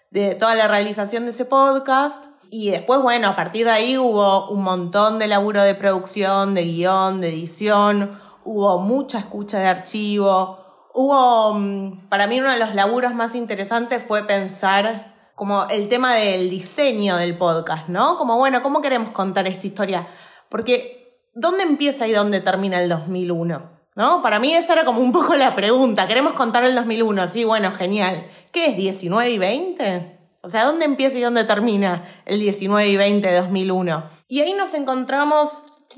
[0.09, 2.25] de toda la realización de ese podcast.
[2.49, 6.63] Y después, bueno, a partir de ahí hubo un montón de laburo de producción, de
[6.63, 10.59] guion, de edición, hubo mucha escucha de archivo,
[10.93, 16.15] hubo, mm, para mí uno de los laburos más interesantes fue pensar como el tema
[16.15, 18.15] del diseño del podcast, ¿no?
[18.15, 20.07] Como, bueno, ¿cómo queremos contar esta historia?
[20.47, 23.75] Porque, ¿dónde empieza y dónde termina el 2001?
[23.95, 24.21] ¿No?
[24.21, 26.07] Para mí esa era como un poco la pregunta.
[26.07, 27.29] ¿Queremos contar el 2001?
[27.29, 28.27] Sí, bueno, genial.
[28.51, 30.14] ¿Qué es 19 y 20?
[30.45, 34.09] O sea, ¿dónde empieza y dónde termina el 19 y 20 de 2001?
[34.27, 35.49] Y ahí nos encontramos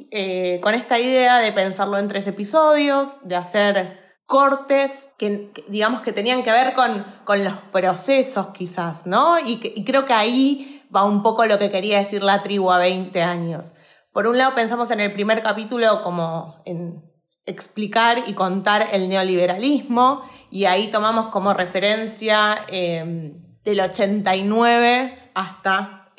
[0.10, 6.14] eh, con esta idea de pensarlo en tres episodios, de hacer cortes que, digamos que
[6.14, 9.38] tenían que ver con, con los procesos quizás, ¿no?
[9.38, 13.22] Y, creo que ahí va un poco lo que quería decir la tribu a 20
[13.24, 13.74] años.
[14.14, 17.04] Por un lado pensamos en el primer capítulo como en
[17.46, 23.34] explicar y contar el neoliberalismo y ahí tomamos como referencia eh,
[23.68, 26.10] del 89 hasta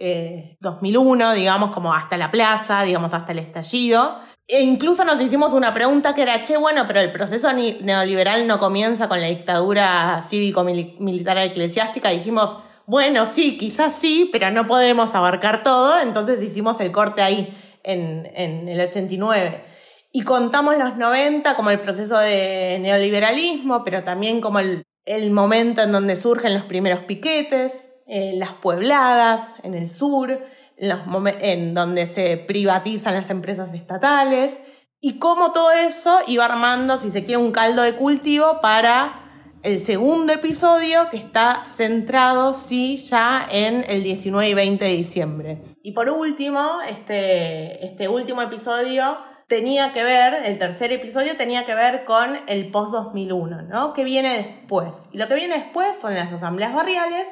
[0.61, 4.19] 2001, eh, digamos, como hasta la plaza, digamos, hasta el estallido.
[4.47, 8.59] E incluso nos hicimos una pregunta que era, che, bueno, pero el proceso neoliberal no
[8.59, 12.11] comienza con la dictadura cívico-militar eclesiástica.
[12.11, 16.01] dijimos, bueno, sí, quizás sí, pero no podemos abarcar todo.
[16.01, 19.65] Entonces hicimos el corte ahí, en, en el 89.
[20.13, 25.81] Y contamos los 90 como el proceso de neoliberalismo, pero también como el, el momento
[25.81, 33.15] en donde surgen los primeros piquetes, las puebladas en el sur, en, donde se privatizan
[33.15, 34.57] las empresas estatales,
[35.01, 39.25] y cómo todo eso iba armando, si se quiere, un caldo de cultivo para
[39.63, 45.63] el segundo episodio que está centrado, sí, ya en el 19 y 20 de diciembre.
[45.83, 49.17] Y por último, este, este último episodio
[49.49, 53.95] tenía que ver, el tercer episodio tenía que ver con el post-2001, ¿no?
[53.95, 54.95] ¿Qué viene después?
[55.11, 57.27] Y lo que viene después son las asambleas barriales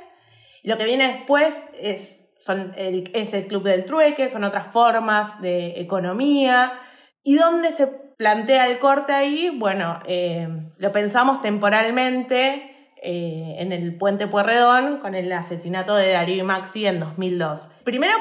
[0.67, 5.81] lo que viene después es, el, es el Club del Trueque, son otras formas de
[5.81, 6.73] economía.
[7.23, 9.49] ¿Y dónde se plantea el corte ahí?
[9.57, 10.49] Bueno, eh,
[10.79, 16.85] lo pensamos temporalmente eh, en el puente Puerredón con el asesinato de Darío y Maxi
[16.85, 17.69] en 2002.
[17.85, 18.15] Primero,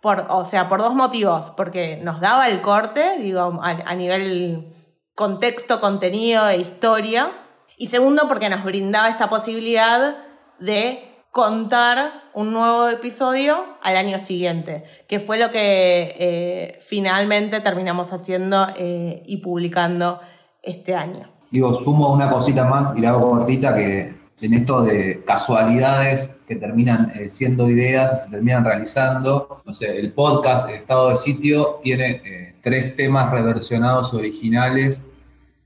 [0.00, 4.74] por, o sea, por dos motivos, porque nos daba el corte, digo, a nivel
[5.14, 7.32] contexto, contenido e historia.
[7.76, 10.16] Y segundo, porque nos brindaba esta posibilidad
[10.58, 18.12] de contar un nuevo episodio al año siguiente, que fue lo que eh, finalmente terminamos
[18.12, 20.20] haciendo eh, y publicando
[20.62, 21.30] este año.
[21.50, 26.56] Digo, sumo una cosita más y la hago cortita que en esto de casualidades que
[26.56, 31.16] terminan eh, siendo ideas y se terminan realizando, no sé, el podcast, el estado de
[31.16, 35.08] sitio, tiene tres temas reversionados originales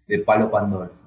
[0.06, 1.04] de Palo Pandolfo.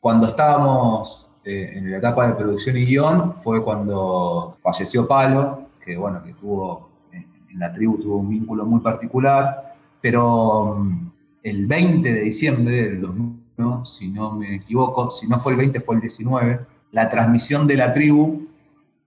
[0.00, 5.96] Cuando estábamos eh, en la etapa de producción y guion fue cuando falleció Palo, que
[5.96, 11.10] bueno, que tuvo, en la tribu tuvo un vínculo muy particular, pero mm,
[11.42, 15.80] el 20 de diciembre del 2001, si no me equivoco, si no fue el 20
[15.80, 16.60] fue el 19,
[16.92, 18.46] la transmisión de la tribu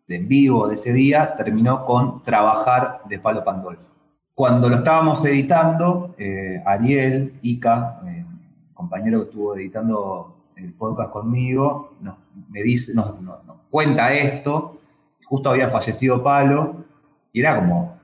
[0.08, 3.94] de en vivo de ese día terminó con Trabajar de Palo Pandolfo.
[4.34, 8.02] Cuando lo estábamos editando, eh, Ariel, Ica,
[8.74, 12.16] compañero que estuvo editando el podcast conmigo, nos,
[12.96, 13.16] nos,
[13.70, 14.80] cuenta esto,
[15.26, 16.86] justo había fallecido Palo,
[17.34, 18.00] y era como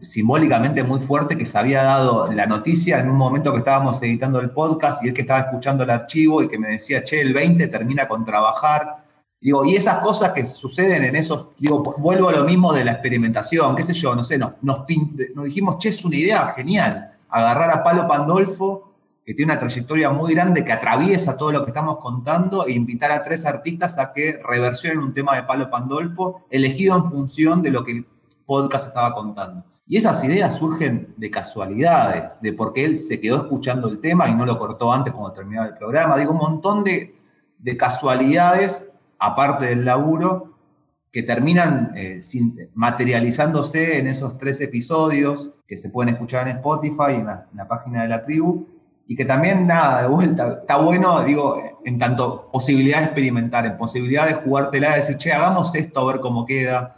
[0.00, 4.38] simbólicamente muy fuerte que se había dado la noticia en un momento que estábamos editando
[4.40, 7.32] el podcast y él que estaba escuchando el archivo y que me decía, che, el
[7.32, 8.99] 20 termina con trabajar.
[9.40, 12.92] Digo, y esas cosas que suceden en esos, digo, vuelvo a lo mismo de la
[12.92, 17.70] experimentación, qué sé yo, no sé, nos, nos, dijimos, che, es una idea genial, agarrar
[17.70, 18.90] a Palo Pandolfo
[19.24, 23.12] que tiene una trayectoria muy grande, que atraviesa todo lo que estamos contando, e invitar
[23.12, 27.70] a tres artistas a que reversionen un tema de Palo Pandolfo, elegido en función de
[27.70, 28.06] lo que el
[28.44, 29.64] podcast estaba contando.
[29.86, 34.34] Y esas ideas surgen de casualidades, de porque él se quedó escuchando el tema y
[34.34, 36.16] no lo cortó antes cuando terminaba el programa.
[36.16, 37.16] Digo, un montón de,
[37.58, 38.89] de casualidades,
[39.20, 40.56] aparte del laburo,
[41.12, 42.20] que terminan eh,
[42.74, 47.68] materializándose en esos tres episodios que se pueden escuchar en Spotify, en la, en la
[47.68, 48.66] página de la tribu,
[49.06, 53.76] y que también, nada, de vuelta, está bueno, digo, en tanto posibilidad de experimentar, en
[53.76, 56.94] posibilidad de jugártela, de decir, che, hagamos esto a ver cómo queda,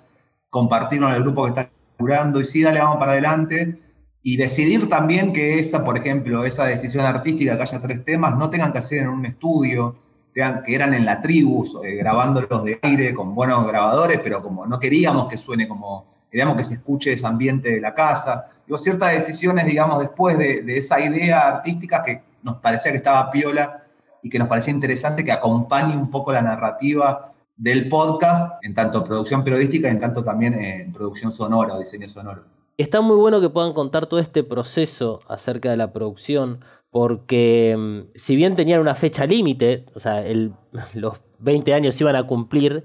[0.50, 3.80] compartirlo en el grupo que está curando y sí, dale, vamos para adelante.
[4.22, 8.50] Y decidir también que esa, por ejemplo, esa decisión artística, que haya tres temas, no
[8.50, 9.96] tengan que hacer en un estudio,
[10.32, 14.78] que eran en la tribu, eh, grabándolos de aire con buenos grabadores, pero como no
[14.78, 18.46] queríamos que suene como queríamos que se escuche ese ambiente de la casa.
[18.66, 23.84] Digo, ciertas decisiones, digamos, después de, esa idea artística que nos parecía que estaba piola
[24.22, 29.04] y que nos parecía interesante que acompañe un poco la narrativa del podcast, en tanto
[29.04, 32.44] producción periodística en tanto también en producción sonora o diseño sonoro.
[32.78, 38.12] Está muy bueno que puedan contar todo este proceso acerca de la producción, porque mm,
[38.14, 40.24] si bien tenían una fecha límite, o sea,
[40.94, 42.84] los 20 años iban a cumplir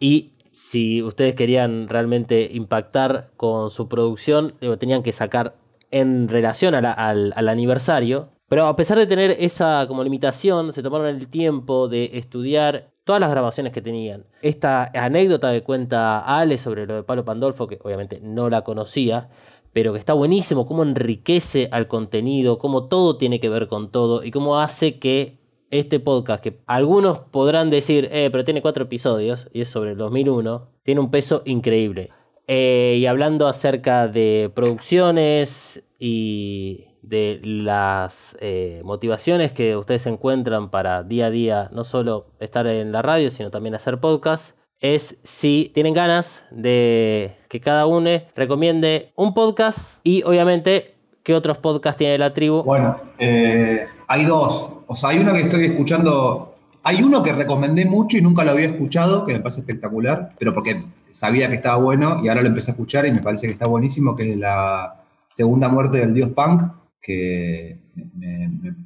[0.00, 5.56] y si ustedes querían realmente impactar con su producción, lo tenían que sacar
[5.90, 8.30] en relación al, aniversario.
[8.48, 13.20] Pero a pesar de tener esa como limitación, se tomaron el tiempo de estudiar todas
[13.20, 14.24] las grabaciones que tenían.
[14.42, 19.28] Esta anécdota que cuenta Ale sobre lo de Palo Pandolfo, que obviamente no la conocía,
[19.72, 24.24] pero que está buenísimo, cómo enriquece al contenido, cómo todo tiene que ver con todo
[24.24, 25.38] y cómo hace que
[25.70, 29.98] este podcast, que algunos podrán decir, eh, pero tiene cuatro episodios y es sobre el
[29.98, 32.10] 2001, tiene un peso increíble.
[32.46, 41.02] Eh, y hablando acerca de producciones y de las eh, motivaciones que ustedes encuentran para
[41.02, 45.70] día a día, no solo estar en la radio, sino también hacer podcast, es si
[45.74, 52.18] tienen ganas de que cada uno recomiende un podcast y obviamente qué otros podcasts tiene
[52.18, 52.62] la tribu.
[52.62, 54.70] Bueno, hay dos.
[54.86, 56.54] O sea, hay uno que estoy escuchando.
[56.82, 60.54] Hay uno que recomendé mucho y nunca lo había escuchado, que me parece espectacular, pero
[60.54, 63.52] porque sabía que estaba bueno y ahora lo empecé a escuchar y me parece que
[63.52, 66.62] está buenísimo, que es la segunda muerte del dios punk,
[67.00, 67.78] que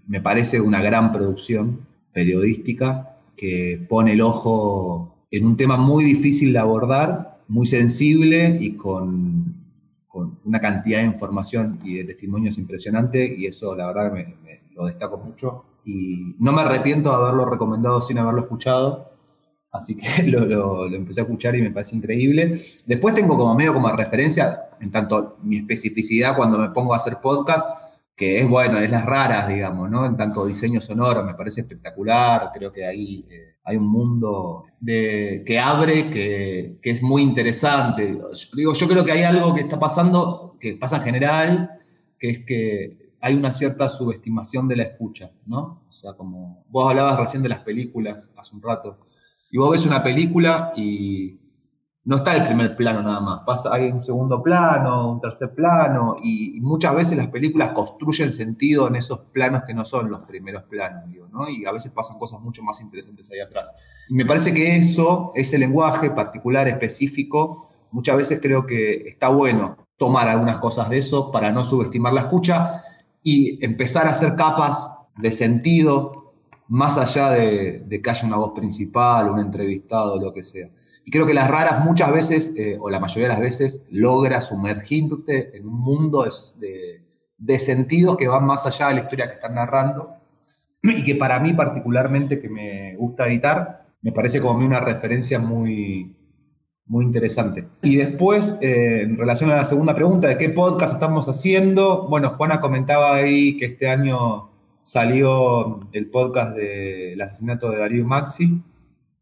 [0.07, 6.53] me, parece una gran producción periodística que pone el ojo en un tema muy difícil
[6.53, 9.61] de abordar, muy sensible y con,
[10.45, 14.37] una cantidad de información y de testimonios impresionante y eso la verdad me,
[14.75, 19.11] lo destaco mucho y no me arrepiento de haberlo recomendado sin haberlo escuchado,
[19.71, 22.61] así que lo, empecé a escuchar y me parece increíble.
[22.85, 27.17] Después tengo como medio como referencia, en tanto mi especificidad cuando me pongo a hacer
[27.23, 27.67] podcast,
[28.23, 30.07] que es bueno, es las raras, digamos, ¿no?
[30.07, 35.59] En tanto diseño sonoro, me parece espectacular, creo que ahí eh, hay un mundo que
[35.61, 38.17] abre que, que, es muy interesante.
[38.55, 41.71] Digo, yo creo que hay algo que está pasando, que pasa en general,
[42.17, 45.83] que es que hay una cierta subestimación de la escucha, ¿no?
[45.89, 49.01] O sea, como vos hablabas recién de las películas hace un rato,
[49.51, 51.41] y vos ves una película y
[52.05, 56.17] no está el primer plano nada más, pasa, hay un segundo plano, un tercer plano,
[56.23, 60.65] y, muchas veces las películas construyen sentido en esos planos que no son los primeros
[60.65, 61.49] planos, digo, ¿no?
[61.49, 63.75] Y a veces pasan cosas mucho más interesantes ahí atrás.
[64.11, 70.29] Me parece que eso, ese lenguaje particular, específico, muchas veces creo que está bueno tomar
[70.29, 72.83] algunas cosas de eso para no subestimar la escucha
[73.23, 76.35] y empezar a hacer capas de sentido
[76.69, 80.71] más allá de, que haya una voz principal, un entrevistado, lo que sea.
[81.05, 84.41] Y creo que las raras muchas veces, eh, o la mayoría de las veces, logra
[84.41, 86.25] sumergirte en un mundo
[86.59, 90.15] de, sentidos que van más allá de la historia que están narrando.
[90.83, 96.17] Y que para mí particularmente, que me gusta editar, me parece como una referencia muy,
[96.87, 97.69] muy interesante.
[97.83, 102.31] Y después, eh, en relación a la segunda pregunta de qué podcast estamos haciendo, bueno,
[102.37, 104.51] Juana comentaba ahí que este año
[104.83, 108.61] salió el podcast del asesinato de Darío Maxi,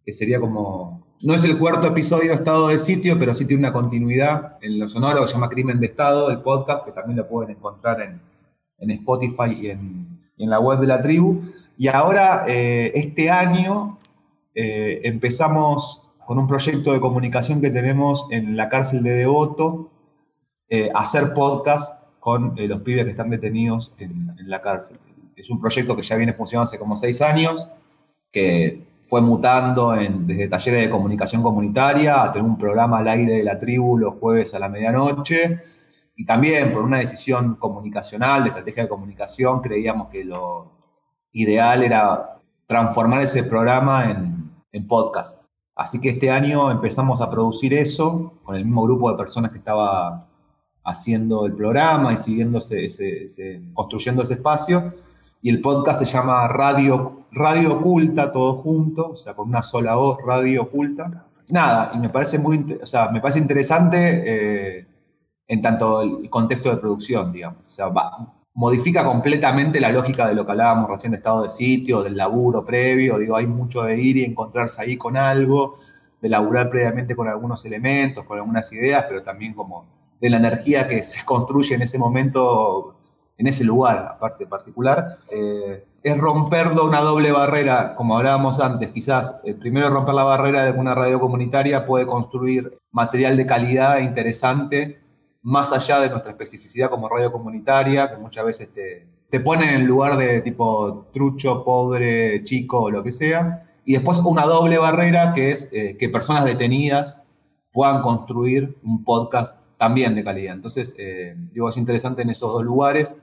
[0.05, 3.63] que sería como, no es el cuarto episodio de Estado de Sitio, pero sí tiene
[3.63, 7.19] una continuidad en lo sonoro, que se llama Crimen de Estado, el podcast, que también
[7.19, 8.21] lo pueden encontrar en,
[8.79, 11.43] Spotify y en, la web de la tribu.
[11.77, 13.99] Y ahora, eh, este año,
[14.55, 19.91] eh, empezamos con un proyecto de comunicación que tenemos en la cárcel de Devoto,
[20.71, 24.97] eh, hacer podcast con los pibes que están detenidos en, en la cárcel.
[25.37, 27.69] Es un proyecto que ya viene funcionando hace como seis años,
[28.33, 33.33] que fue mutando en, desde talleres de comunicación comunitaria a tener un programa al aire
[33.33, 35.59] de la tribu los jueves a la medianoche.
[36.15, 40.71] Y también por una decisión comunicacional, de estrategia de comunicación, creíamos que lo
[41.33, 42.39] ideal era
[42.69, 45.43] transformar ese programa en, en podcast.
[45.75, 49.59] Así que este año empezamos a producir eso con el mismo grupo de personas que
[49.59, 50.29] estaba
[50.85, 54.95] haciendo el programa y siguiéndose ese, ese, construyendo ese espacio.
[55.43, 59.95] Y el podcast se llama Radio, Radio Oculta, todo junto, o sea, con una sola
[59.95, 61.27] voz, Radio Oculta.
[61.51, 64.87] Nada, y me parece muy, o sea, me parece interesante eh,
[65.49, 67.67] en tanto el contexto de producción, digamos.
[67.67, 71.51] O sea, va, modifica completamente la lógica de lo que hablábamos recién de estado de
[71.51, 73.19] sitio, del laburo previo.
[73.19, 75.79] Digo, hay mucho de ir y encontrarse ahí con algo,
[76.21, 79.87] de laburar previamente con algunos elementos, con algunas ideas, pero también como
[80.21, 83.00] de la energía que se construye en ese momento
[83.41, 89.41] en ese lugar, aparte particular, eh, es romper una doble barrera, como hablábamos antes, quizás
[89.45, 93.99] eh, primero romper la barrera de que una radio comunitaria puede construir material de calidad
[93.99, 95.01] e interesante,
[95.41, 99.87] más allá de nuestra especificidad como radio comunitaria, que muchas veces te, te pone en
[99.87, 105.33] lugar de tipo trucho, pobre, chico o lo que sea, y después una doble barrera
[105.33, 107.23] que es eh, que personas detenidas
[107.73, 110.55] puedan construir un podcast también de calidad.
[110.55, 110.95] Entonces,
[111.53, 113.17] digo, es interesante en esos dos lugares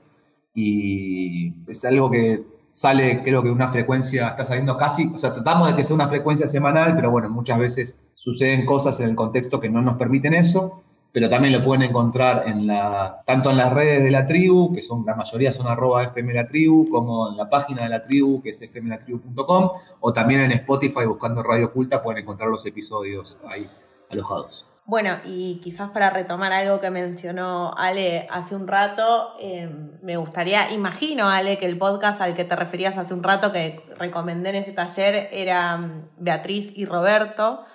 [0.60, 5.68] y es algo que sale, creo que una frecuencia, está saliendo casi, o sea, tratamos
[5.68, 9.60] de que sea una frecuencia semanal, pero bueno, muchas veces suceden cosas en el contexto
[9.60, 10.82] que no nos permiten eso,
[11.12, 14.82] pero también lo pueden encontrar en la, tanto en las redes de la tribu, que
[14.82, 18.42] son la mayoría son arroba FM la tribu, como en la página de la tribu,
[18.42, 23.70] que es fmlatribu.com, o también en Spotify buscando Radio Oculta pueden encontrar los episodios ahí
[24.10, 24.66] alojados.
[24.88, 29.68] Bueno, y quizás para retomar algo que mencionó Ale hace un rato, eh,
[30.00, 33.82] me gustaría, imagino Ale, que el podcast al que te referías hace un rato que
[33.98, 37.66] recomendé en ese taller era um, Beatriz y Roberto,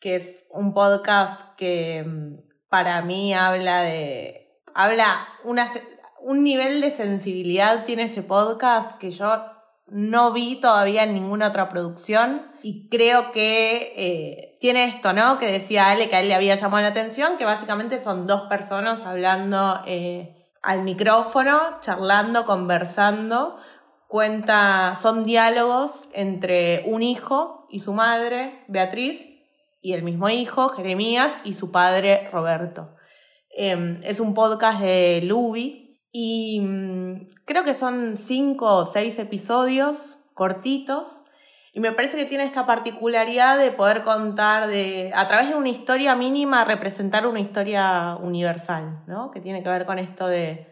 [0.00, 5.66] que es un podcast que um, para mí habla de, habla una,
[6.20, 9.59] un nivel de sensibilidad tiene ese podcast que yo
[9.90, 15.38] no vi todavía en ninguna otra producción y creo que eh, tiene esto, ¿no?
[15.38, 18.42] Que decía Ale que a él le había llamado la atención, que básicamente son dos
[18.42, 23.56] personas hablando eh, al micrófono, charlando, conversando.
[24.06, 29.20] Cuenta, son diálogos entre un hijo y su madre, Beatriz,
[29.80, 32.96] y el mismo hijo, Jeremías, y su padre, Roberto.
[33.56, 35.79] Eh, es un podcast de Luby,
[36.12, 41.22] y mmm, creo que son cinco o seis episodios cortitos.
[41.72, 45.68] Y me parece que tiene esta particularidad de poder contar de, a través de una
[45.68, 49.30] historia mínima, representar una historia universal, ¿no?
[49.30, 50.66] Que tiene que ver con esto de,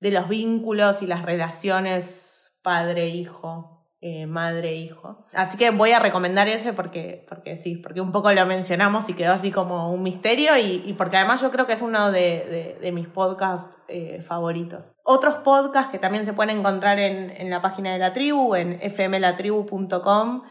[0.00, 5.26] de los vínculos y las relaciones padre-hijo eh, madre hijo.
[5.34, 9.14] Así que voy a recomendar ese porque, porque sí, porque un poco lo mencionamos y
[9.14, 12.78] quedó así como un misterio y, y porque además yo creo que es uno de,
[12.80, 14.92] de, mis podcasts eh, favoritos.
[15.02, 18.80] Otros podcasts que también se pueden encontrar en, en la página de la tribu, en
[18.80, 20.44] fmlatribu.com,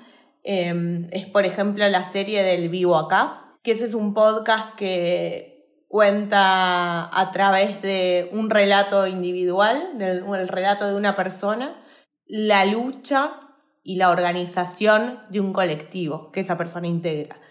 [0.43, 5.83] eh, es por ejemplo la serie del Vivo Acá, que ese es un podcast que
[5.87, 11.81] cuenta a través de un relato individual, del, el relato de una persona,
[12.29, 13.41] la lucha
[13.83, 17.41] y la organización de un colectivo que esa persona integra.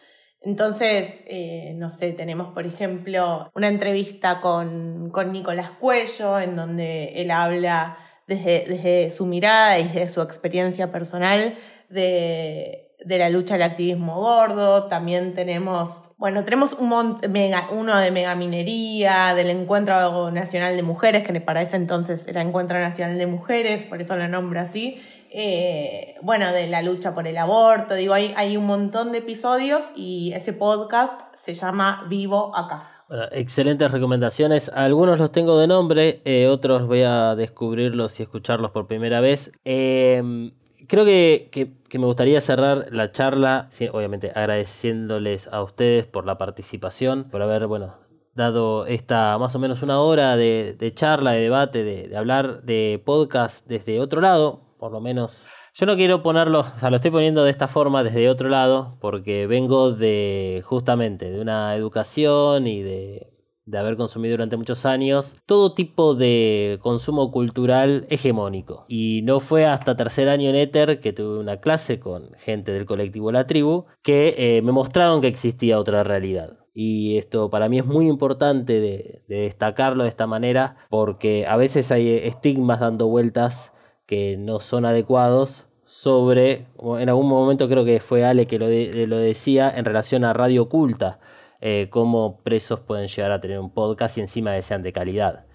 [0.40, 7.12] Entonces, eh, no sé, tenemos por ejemplo una entrevista con, con Nicolás Cuello, en donde
[7.16, 7.98] él habla
[8.28, 11.56] desde, desde su mirada y desde su experiencia personal
[11.88, 18.10] de de la lucha al activismo gordo, también tenemos, bueno, tenemos un mega, uno de
[18.10, 23.84] megaminería, del Encuentro Nacional de Mujeres, que para ese entonces era Encuentro Nacional de Mujeres,
[23.84, 28.34] por eso lo nombro así, eh, bueno, de la lucha por el aborto, digo, hay,
[28.36, 32.90] hay un montón de episodios y ese podcast se llama Vivo Acá.
[33.08, 34.70] Bueno, excelentes recomendaciones.
[34.74, 39.50] Algunos los tengo de nombre, eh, otros voy a descubrirlos y escucharlos por primera vez.
[39.64, 40.50] Eh,
[40.88, 47.24] creo que, que, me gustaría cerrar la charla, obviamente agradeciéndoles a ustedes por la participación,
[47.30, 47.96] por haber, bueno,
[48.34, 52.62] dado esta más o menos una hora de, de charla, de debate, de, de, hablar
[52.62, 55.46] de podcast desde otro lado, por lo menos.
[55.74, 58.96] Yo no quiero ponerlo, o sea, lo estoy poniendo de esta forma desde otro lado,
[59.00, 63.37] porque vengo de justamente de una educación y de
[63.68, 68.86] de haber consumido durante muchos años todo tipo de consumo cultural hegemónico.
[68.88, 72.86] Y no fue hasta tercer año en Ether que tuve una clase con gente del
[72.86, 76.58] colectivo La Tribu que eh, me mostraron que existía otra realidad.
[76.72, 81.56] Y esto para mí es muy importante de, de destacarlo de esta manera porque a
[81.56, 83.72] veces hay estigmas dando vueltas
[84.06, 86.66] que no son adecuados sobre,
[86.98, 88.66] en algún momento creo que fue Ale que lo,
[89.06, 91.18] lo decía, en relación a Radio Oculta,
[91.60, 95.46] eh, cómo presos pueden llegar a tener un podcast y encima de sean de calidad.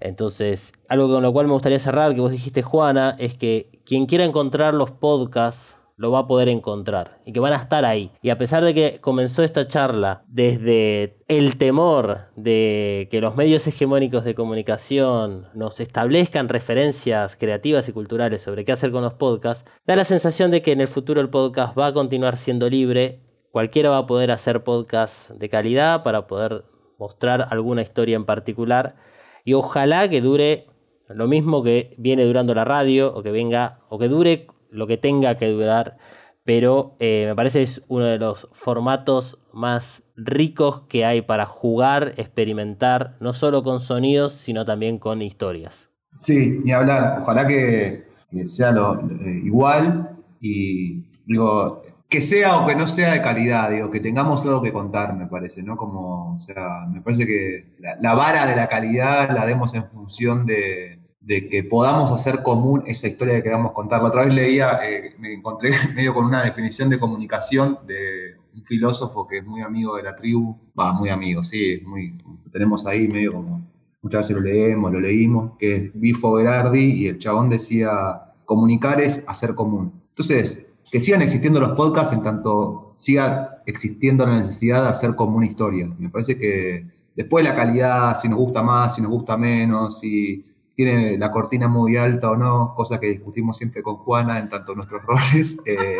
[0.00, 4.06] Entonces, algo con lo cual me gustaría cerrar, que vos dijiste, Juana, es que quien
[4.06, 8.12] quiera encontrar los podcasts lo va a poder encontrar y que van a estar ahí.
[8.22, 13.66] Y a pesar de que comenzó esta charla desde el temor de que los medios
[13.66, 19.68] hegemónicos de comunicación nos establezcan referencias creativas y culturales sobre qué hacer con los podcasts,
[19.86, 23.20] da la sensación de que en el futuro el podcast va a continuar siendo libre.
[23.50, 26.64] Cualquiera va a poder hacer podcasts de calidad para poder
[26.98, 28.96] mostrar alguna historia en particular
[29.44, 30.66] y ojalá que dure
[31.08, 34.98] lo mismo que viene durando la radio o que venga o que dure lo que
[34.98, 35.96] tenga que durar,
[36.44, 42.12] pero eh, me parece es uno de los formatos más ricos que hay para jugar,
[42.16, 45.90] experimentar, no solo con sonidos, sino también con historias.
[46.12, 47.20] Sí, ni hablar.
[47.22, 48.04] Ojalá que,
[48.44, 53.90] sea lo, eh, igual y digo, que sea o que no sea de calidad, digo,
[53.90, 55.76] que tengamos algo que contar, me parece, ¿no?
[55.76, 60.46] Como, o sea, me parece que la vara de la calidad la demos en función
[60.46, 60.98] de,
[61.28, 64.02] de que podamos hacer común esa historia que queramos contar.
[64.02, 69.26] Otra vez leía, eh, me encontré medio con una definición de comunicación de un filósofo
[69.26, 72.16] que es muy amigo de la tribu, va, muy amigo, sí, muy,
[72.50, 73.62] tenemos ahí medio como,
[74.00, 78.98] muchas veces lo leemos, lo leímos, que es Bifo Berardi y el chabón decía, comunicar
[79.02, 80.00] es hacer común.
[80.08, 85.44] Entonces, que sigan existiendo los podcasts en tanto siga existiendo la necesidad de hacer común
[85.44, 85.88] historia.
[85.98, 90.44] Me parece que después la calidad, si nos gusta más, si nos gusta menos, si
[90.74, 94.74] tiene la cortina muy alta o no, cosa que discutimos siempre con Juana en tanto
[94.74, 95.98] nuestros roles, eh,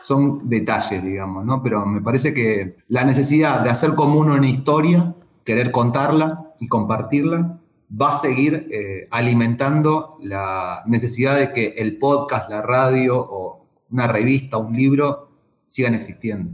[0.00, 1.62] son detalles, digamos, ¿no?
[1.62, 7.58] Pero me parece que la necesidad de hacer común una historia, querer contarla y compartirla,
[7.90, 13.63] va a seguir eh, alimentando la necesidad de que el podcast, la radio o
[13.94, 15.28] una revista, un libro
[15.66, 16.50] sigan existiendo.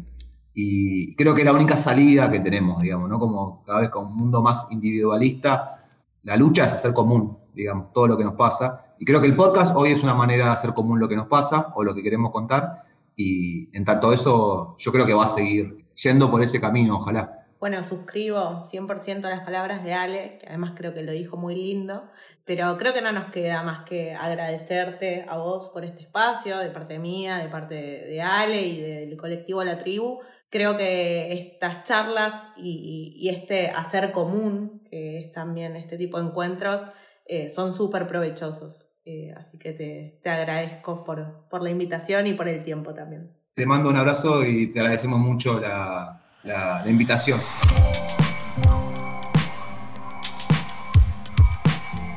[0.53, 3.19] Y creo que es la única salida que tenemos, digamos, ¿no?
[3.19, 5.87] Como cada vez con un mundo más individualista,
[6.25, 8.95] la lucha es hacer común, digamos, todo lo que nos pasa.
[8.99, 11.29] Y creo que el podcast hoy es una manera de hacer común lo que nos
[11.29, 12.83] pasa o lo que queremos contar.
[13.17, 17.40] Y en tanto eso, yo creo que va a seguir yendo por ese camino, ojalá.
[17.61, 21.55] Bueno, suscribo 100% a las palabras de Ale, que además creo que lo dijo muy
[21.55, 22.05] lindo,
[22.47, 26.71] pero creo que no nos queda más que agradecerte a vos por este espacio, de
[26.71, 30.21] parte mía, de parte de Ale y del colectivo La Tribu.
[30.49, 36.81] Creo que estas charlas y, este hacer común, que es también este tipo de encuentros,
[37.27, 38.89] eh, son súper provechosos.
[39.05, 43.37] Eh, así que te, agradezco por, por, la invitación y por el tiempo también.
[43.53, 47.41] Te mando un abrazo y te agradecemos mucho la, la, invitación.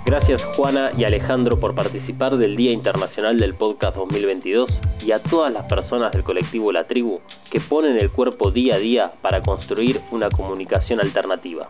[0.06, 4.70] Gracias Juana y Alejandro por participar del Día Internacional del Podcast 2022
[5.04, 7.20] y a todas las personas del colectivo La Tribu
[7.50, 11.70] que ponen el cuerpo día a día para construir una comunicación alternativa.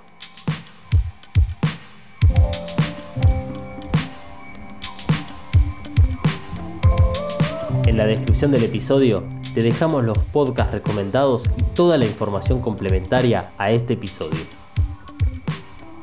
[7.85, 9.23] En la descripción del episodio
[9.53, 14.39] te dejamos los podcasts recomendados y toda la información complementaria a este episodio.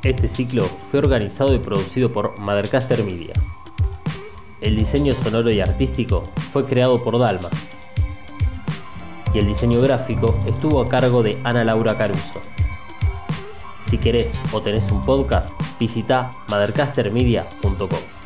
[0.02, 3.32] Este ciclo fue organizado y producido por Mothercaster Media.
[4.60, 7.48] El diseño sonoro y artístico fue creado por Dalma.
[9.34, 12.40] Y el diseño gráfico estuvo a cargo de Ana Laura Caruso.
[13.86, 18.19] Si querés o tenés un podcast, visita mothercastermedia.com.